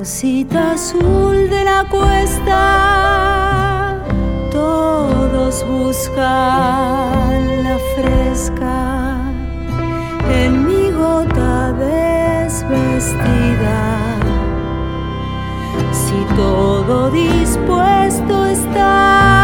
Florcita 0.00 0.72
azul 0.72 1.50
de 1.50 1.64
la 1.64 1.86
cuesta 1.90 3.09
buscan 6.00 7.64
la 7.64 7.78
fresca 7.94 9.20
en 10.42 10.66
mi 10.66 10.90
gota 10.92 11.72
desvestida. 11.72 13.18
Si 15.92 16.24
todo 16.36 17.10
dispuesto 17.10 18.46
está 18.46 19.39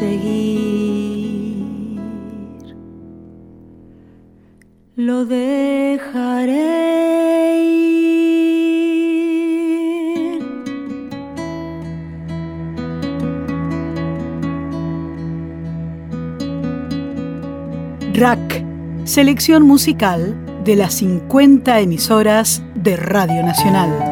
seguir. 0.00 2.00
Lo 4.96 5.26
dejaré. 5.26 6.80
Rack, 18.14 18.64
selección 19.04 19.62
musical 19.62 20.34
de 20.64 20.76
las 20.76 20.94
50 20.94 21.80
emisoras 21.80 22.62
de 22.74 22.96
Radio 22.96 23.42
Nacional. 23.42 24.09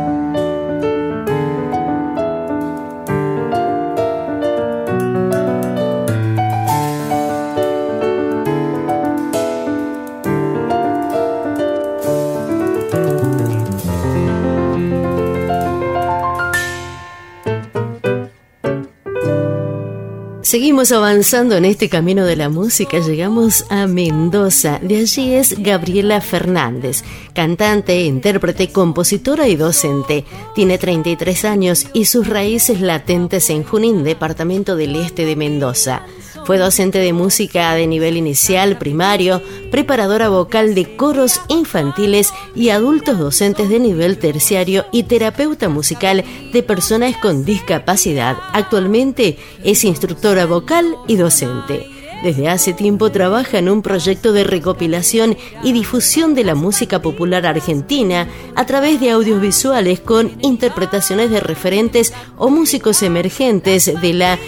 Seguimos 20.48 20.92
avanzando 20.92 21.58
en 21.58 21.66
este 21.66 21.90
camino 21.90 22.24
de 22.24 22.34
la 22.34 22.48
música, 22.48 23.00
llegamos 23.00 23.66
a 23.68 23.86
Mendoza. 23.86 24.78
De 24.80 24.96
allí 24.96 25.34
es 25.34 25.62
Gabriela 25.62 26.22
Fernández, 26.22 27.04
cantante, 27.34 28.00
intérprete, 28.00 28.72
compositora 28.72 29.46
y 29.46 29.56
docente. 29.56 30.24
Tiene 30.54 30.78
33 30.78 31.44
años 31.44 31.86
y 31.92 32.06
sus 32.06 32.26
raíces 32.26 32.80
latentes 32.80 33.50
en 33.50 33.62
Junín, 33.62 34.04
departamento 34.04 34.74
del 34.74 34.96
este 34.96 35.26
de 35.26 35.36
Mendoza. 35.36 36.06
Fue 36.48 36.56
docente 36.56 36.98
de 36.98 37.12
música 37.12 37.74
de 37.74 37.86
nivel 37.86 38.16
inicial, 38.16 38.78
primario, 38.78 39.42
preparadora 39.70 40.30
vocal 40.30 40.74
de 40.74 40.96
coros 40.96 41.42
infantiles 41.48 42.32
y 42.54 42.70
adultos 42.70 43.18
docentes 43.18 43.68
de 43.68 43.78
nivel 43.78 44.16
terciario 44.16 44.86
y 44.90 45.02
terapeuta 45.02 45.68
musical 45.68 46.24
de 46.50 46.62
personas 46.62 47.18
con 47.18 47.44
discapacidad. 47.44 48.38
Actualmente 48.54 49.36
es 49.62 49.84
instructora 49.84 50.46
vocal 50.46 50.96
y 51.06 51.16
docente. 51.16 51.86
Desde 52.22 52.48
hace 52.48 52.72
tiempo 52.72 53.12
trabaja 53.12 53.58
en 53.58 53.68
un 53.68 53.80
proyecto 53.80 54.32
de 54.32 54.42
recopilación 54.42 55.36
y 55.62 55.72
difusión 55.72 56.34
de 56.34 56.42
la 56.42 56.56
música 56.56 57.00
popular 57.00 57.46
argentina 57.46 58.26
a 58.56 58.66
través 58.66 59.00
de 59.00 59.10
audiovisuales 59.10 60.00
con 60.00 60.32
interpretaciones 60.42 61.30
de 61.30 61.38
referentes 61.38 62.12
o 62.36 62.48
músicos 62.50 63.04
emergentes 63.04 64.00
de 64.00 64.12
la 64.14 64.38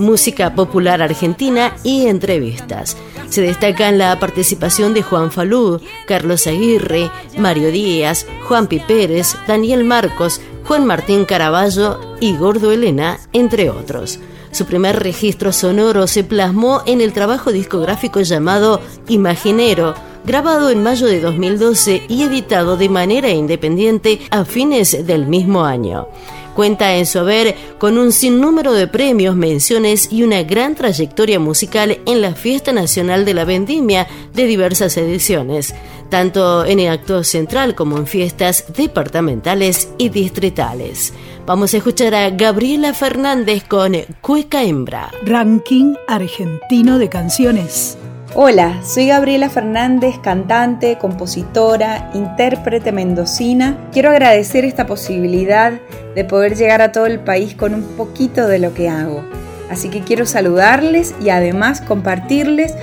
música 0.00 0.54
popular 0.54 1.02
argentina 1.02 1.76
y 1.84 2.06
entrevistas. 2.06 2.96
Se 3.28 3.42
destacan 3.42 3.98
la 3.98 4.18
participación 4.18 4.92
de 4.94 5.02
Juan 5.02 5.30
Falú, 5.30 5.80
Carlos 6.06 6.46
Aguirre, 6.46 7.10
Mario 7.38 7.70
Díaz, 7.70 8.26
Juan 8.48 8.66
Pérez, 8.66 9.36
Daniel 9.46 9.84
Marcos, 9.84 10.40
Juan 10.64 10.84
Martín 10.84 11.24
Caraballo 11.24 12.00
y 12.20 12.36
Gordo 12.36 12.72
Elena, 12.72 13.20
entre 13.32 13.70
otros. 13.70 14.18
Su 14.52 14.66
primer 14.66 15.00
registro 15.00 15.52
sonoro 15.52 16.08
se 16.08 16.24
plasmó 16.24 16.82
en 16.86 17.00
el 17.00 17.12
trabajo 17.12 17.52
discográfico 17.52 18.20
llamado 18.20 18.80
Imaginero, 19.08 19.94
grabado 20.24 20.70
en 20.70 20.82
mayo 20.82 21.06
de 21.06 21.20
2012 21.20 22.02
y 22.08 22.24
editado 22.24 22.76
de 22.76 22.88
manera 22.88 23.30
independiente 23.30 24.20
a 24.30 24.44
fines 24.44 25.06
del 25.06 25.26
mismo 25.26 25.64
año. 25.64 26.08
Cuenta 26.54 26.96
en 26.96 27.06
su 27.06 27.18
haber 27.18 27.54
con 27.78 27.96
un 27.96 28.12
sinnúmero 28.12 28.72
de 28.72 28.86
premios, 28.86 29.36
menciones 29.36 30.12
y 30.12 30.22
una 30.22 30.42
gran 30.42 30.74
trayectoria 30.74 31.38
musical 31.38 32.00
en 32.06 32.20
la 32.20 32.34
Fiesta 32.34 32.72
Nacional 32.72 33.24
de 33.24 33.34
la 33.34 33.44
Vendimia 33.44 34.06
de 34.34 34.46
diversas 34.46 34.96
ediciones, 34.96 35.74
tanto 36.08 36.64
en 36.64 36.80
el 36.80 36.90
acto 36.90 37.24
central 37.24 37.74
como 37.74 37.96
en 37.96 38.06
fiestas 38.06 38.64
departamentales 38.76 39.90
y 39.96 40.08
distritales. 40.08 41.12
Vamos 41.46 41.72
a 41.74 41.78
escuchar 41.78 42.14
a 42.14 42.30
Gabriela 42.30 42.94
Fernández 42.94 43.64
con 43.64 43.94
Cueca 44.20 44.62
Hembra. 44.62 45.10
Ranking 45.24 45.94
argentino 46.06 46.98
de 46.98 47.08
canciones. 47.08 47.96
Hola, 48.32 48.80
soy 48.84 49.08
Gabriela 49.08 49.50
Fernández, 49.50 50.16
cantante, 50.22 50.98
compositora, 50.98 52.12
intérprete 52.14 52.92
mendocina. 52.92 53.76
Quiero 53.90 54.10
agradecer 54.10 54.64
esta 54.64 54.86
posibilidad 54.86 55.72
de 56.14 56.24
poder 56.24 56.54
llegar 56.54 56.80
a 56.80 56.92
todo 56.92 57.06
el 57.06 57.18
país 57.18 57.56
con 57.56 57.74
un 57.74 57.82
poquito 57.96 58.46
de 58.46 58.60
lo 58.60 58.72
que 58.72 58.88
hago. 58.88 59.24
Así 59.68 59.88
que 59.88 60.02
quiero 60.02 60.26
saludarles 60.26 61.12
y 61.20 61.30
además 61.30 61.80
compartirles 61.80 62.76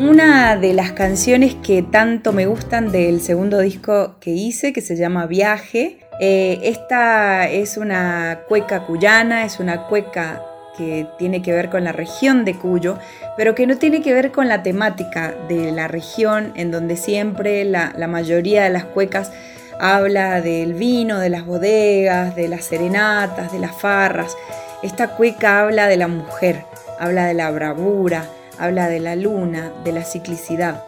una 0.00 0.56
de 0.56 0.72
las 0.72 0.90
canciones 0.90 1.54
que 1.54 1.82
tanto 1.82 2.32
me 2.32 2.46
gustan 2.46 2.90
del 2.90 3.20
segundo 3.20 3.60
disco 3.60 4.16
que 4.18 4.32
hice, 4.32 4.72
que 4.72 4.80
se 4.80 4.96
llama 4.96 5.26
Viaje. 5.26 6.00
Eh, 6.20 6.58
esta 6.64 7.48
es 7.48 7.76
una 7.76 8.40
cueca 8.48 8.84
cuyana, 8.84 9.44
es 9.44 9.60
una 9.60 9.86
cueca 9.86 10.42
que 10.78 11.06
tiene 11.18 11.42
que 11.42 11.52
ver 11.52 11.68
con 11.68 11.82
la 11.82 11.92
región 11.92 12.44
de 12.44 12.54
Cuyo, 12.54 12.98
pero 13.36 13.54
que 13.54 13.66
no 13.66 13.76
tiene 13.76 14.00
que 14.00 14.14
ver 14.14 14.30
con 14.30 14.48
la 14.48 14.62
temática 14.62 15.34
de 15.48 15.72
la 15.72 15.88
región 15.88 16.52
en 16.54 16.70
donde 16.70 16.96
siempre 16.96 17.64
la, 17.64 17.92
mayoría 18.08 18.62
de 18.62 18.70
las 18.70 18.84
cuecas 18.84 19.32
habla 19.80 20.40
del 20.40 20.74
vino, 20.74 21.18
de 21.18 21.28
las 21.28 21.44
bodegas, 21.44 22.36
de 22.36 22.48
las 22.48 22.64
serenatas, 22.64 23.52
de 23.52 23.58
las 23.58 23.72
farras. 23.72 24.36
Esta 24.82 25.08
cueca 25.08 25.60
habla 25.60 25.88
de 25.88 25.96
la 25.96 26.08
mujer, 26.08 26.64
habla 27.00 27.26
de 27.26 27.34
la 27.34 27.50
bravura, 27.50 28.24
habla 28.58 28.88
de 28.88 29.00
la 29.00 29.16
luna, 29.16 29.72
de 29.84 29.92
la 29.92 30.04
ciclicidad. 30.04 30.84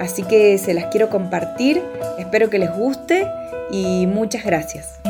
Así 0.00 0.22
que 0.22 0.58
se 0.58 0.74
las 0.74 0.86
quiero 0.86 1.10
compartir, 1.10 1.82
espero 2.18 2.50
que 2.50 2.58
les 2.58 2.72
guste 2.72 3.28
y 3.70 4.06
muchas 4.06 4.44
gracias. 4.44 5.00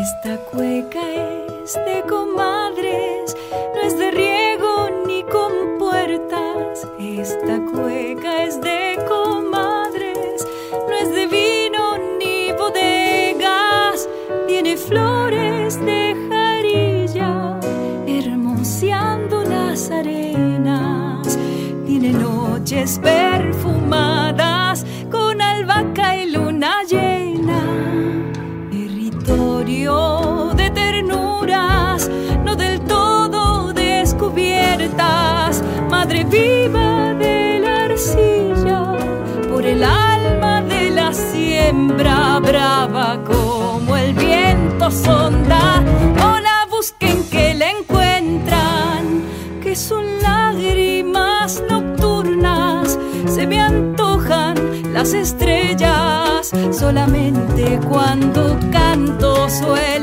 Perfumadas 22.85 24.85
con 25.11 25.41
albahaca 25.41 26.17
y 26.17 26.31
luna 26.31 26.83
llena. 26.83 27.63
Territorio 28.71 30.51
de 30.55 30.71
ternuras, 30.71 32.11
no 32.45 32.55
del 32.55 32.81
todo 32.81 33.73
descubiertas. 33.73 35.63
Madre 35.89 36.25
viva 36.25 37.15
de 37.15 37.61
la 37.61 37.85
arcilla, 37.87 38.93
por 39.51 39.65
el 39.65 39.83
alma 39.83 40.61
de 40.61 40.91
la 40.91 41.15
siembra, 41.15 42.39
brava 42.41 43.19
como 43.25 43.97
el 43.97 44.13
viento 44.13 44.91
sonda. 44.91 45.83
Las 55.05 55.13
estrellas. 55.13 56.51
Solamente 56.71 57.79
cuando 57.91 58.59
canto 58.73 59.51
suelo 59.51 59.94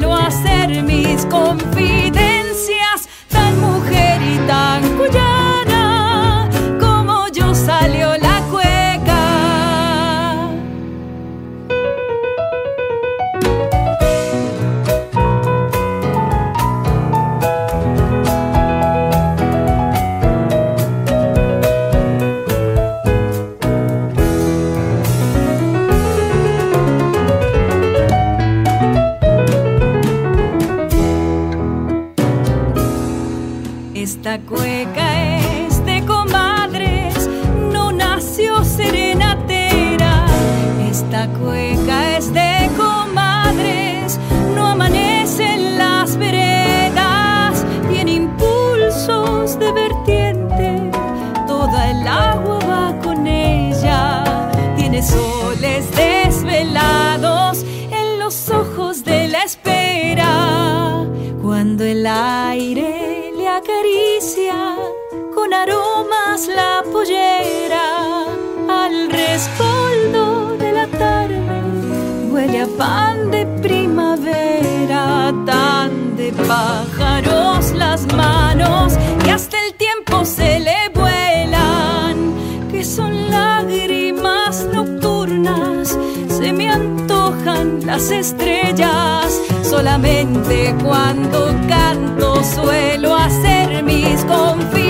van 72.66 73.32
de 73.32 73.46
primavera, 73.62 75.34
tan 75.46 76.16
de 76.16 76.32
pájaros 76.48 77.72
las 77.72 78.06
manos 78.14 78.94
y 79.26 79.30
hasta 79.30 79.58
el 79.66 79.74
tiempo 79.76 80.26
se 80.26 80.60
le 80.60 80.90
vuelan, 80.94 82.36
que 82.72 82.84
son 82.84 83.30
lágrimas 83.30 84.68
nocturnas, 84.74 85.98
se 86.28 86.54
me 86.54 86.70
antojan 86.70 87.86
las 87.86 88.12
estrellas, 88.12 89.40
solamente 89.64 90.76
cuando 90.84 91.56
canto 91.68 92.44
suelo 92.44 93.16
hacer 93.16 93.84
mis 93.84 94.24
confidencias, 94.26 94.81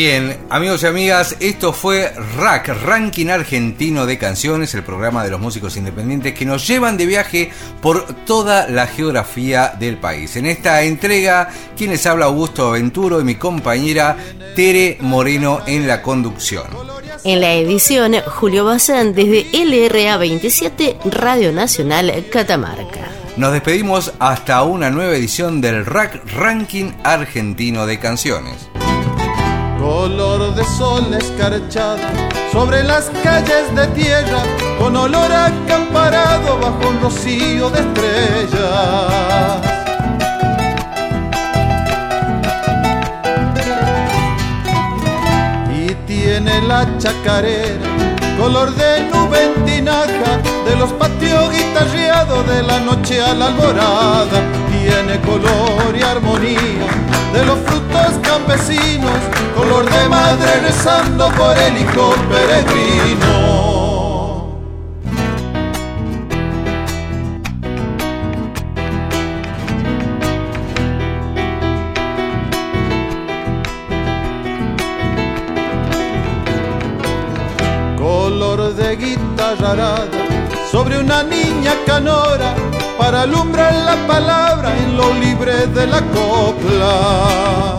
Bien, 0.00 0.36
amigos 0.48 0.84
y 0.84 0.86
amigas, 0.86 1.34
esto 1.40 1.72
fue 1.72 2.12
RAC, 2.36 2.68
Ranking 2.68 3.30
Argentino 3.30 4.06
de 4.06 4.16
Canciones, 4.16 4.72
el 4.74 4.84
programa 4.84 5.24
de 5.24 5.30
los 5.30 5.40
músicos 5.40 5.76
independientes 5.76 6.34
que 6.34 6.44
nos 6.44 6.68
llevan 6.68 6.96
de 6.96 7.04
viaje 7.04 7.50
por 7.82 8.06
toda 8.24 8.68
la 8.68 8.86
geografía 8.86 9.74
del 9.76 9.96
país. 9.96 10.36
En 10.36 10.46
esta 10.46 10.84
entrega, 10.84 11.48
quien 11.76 11.90
les 11.90 12.06
habla 12.06 12.26
Augusto 12.26 12.68
Aventuro 12.68 13.20
y 13.20 13.24
mi 13.24 13.34
compañera 13.34 14.16
Tere 14.54 14.98
Moreno 15.00 15.62
en 15.66 15.88
la 15.88 16.00
conducción. 16.00 16.66
En 17.24 17.40
la 17.40 17.54
edición, 17.54 18.14
Julio 18.24 18.66
Bazán 18.66 19.14
desde 19.14 19.46
LRA 19.52 20.16
27, 20.16 20.96
Radio 21.06 21.50
Nacional 21.50 22.24
Catamarca. 22.30 23.10
Nos 23.36 23.52
despedimos 23.52 24.12
hasta 24.20 24.62
una 24.62 24.90
nueva 24.90 25.16
edición 25.16 25.60
del 25.60 25.84
RAC 25.84 26.24
Ranking 26.36 26.92
Argentino 27.02 27.84
de 27.84 27.98
Canciones. 27.98 28.68
Color 29.88 30.54
de 30.54 30.64
sol 30.64 31.14
escarchado 31.14 31.96
sobre 32.52 32.84
las 32.84 33.10
calles 33.24 33.74
de 33.74 33.86
tierra, 33.98 34.42
con 34.78 34.94
olor 34.94 35.32
acamparado 35.32 36.58
bajo 36.60 36.90
un 36.90 37.00
rocío 37.00 37.70
de 37.70 37.80
estrellas. 37.80 38.52
Y 45.74 45.94
tiene 46.06 46.60
la 46.68 46.86
chacarera 46.98 48.08
color 48.38 48.74
de 48.74 49.08
nube 49.10 49.42
en 49.42 49.64
tinaja 49.64 50.32
de 50.66 50.76
los 50.76 50.92
patios 50.92 51.50
guitarreados 51.50 52.46
de 52.46 52.62
la 52.62 52.78
noche 52.80 53.22
a 53.22 53.32
la 53.32 53.46
alborada. 53.46 54.67
Tiene 54.88 55.20
color 55.20 55.94
y 55.94 56.02
armonía 56.02 56.88
de 57.34 57.44
los 57.44 57.58
frutos 57.58 58.18
campesinos, 58.22 59.18
color 59.54 59.84
de 59.84 60.08
madre 60.08 60.60
rezando 60.62 61.28
por 61.32 61.54
el 61.58 61.76
hijo 61.76 62.14
peregrino. 62.30 63.28
Color 77.98 78.74
de 78.74 78.96
guitarra 78.96 79.96
sobre 80.72 80.98
una 80.98 81.22
niña 81.24 81.74
canora 81.84 82.54
para 83.10 83.22
alumbrar 83.22 83.72
la 83.72 83.96
palabra 84.06 84.76
en 84.76 84.94
lo 84.94 85.14
libre 85.14 85.66
de 85.68 85.86
la 85.86 86.02
copla. 86.16 87.78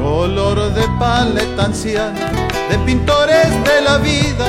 Color 0.00 0.72
de 0.74 0.86
paleta 1.00 1.64
anciana, 1.64 2.30
de 2.70 2.78
pintores 2.86 3.50
de 3.64 3.80
la 3.80 3.98
vida, 3.98 4.46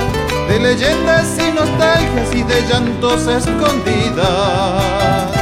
de 0.48 0.60
leyendas 0.60 1.26
y 1.40 1.52
nostalgias 1.54 2.36
y 2.36 2.44
de 2.44 2.62
llantos 2.70 3.26
escondidas. 3.26 5.37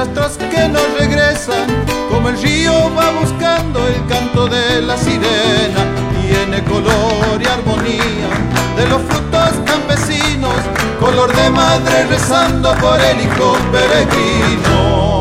Rastros 0.00 0.38
que 0.38 0.66
no 0.66 0.78
regresan, 0.98 1.66
como 2.10 2.30
el 2.30 2.40
río 2.40 2.72
va 2.96 3.10
buscando 3.20 3.86
el 3.86 4.06
canto 4.06 4.46
de 4.46 4.80
la 4.80 4.96
sirena, 4.96 5.82
tiene 6.22 6.64
color 6.64 7.36
y 7.38 7.44
armonía 7.44 8.30
de 8.78 8.88
los 8.88 9.02
frutos 9.02 9.52
campesinos, 9.66 10.56
color 10.98 11.30
de 11.36 11.50
madre 11.50 12.06
rezando 12.06 12.74
por 12.76 12.98
el 12.98 13.20
hijo 13.20 13.58
peregrino. 13.72 15.19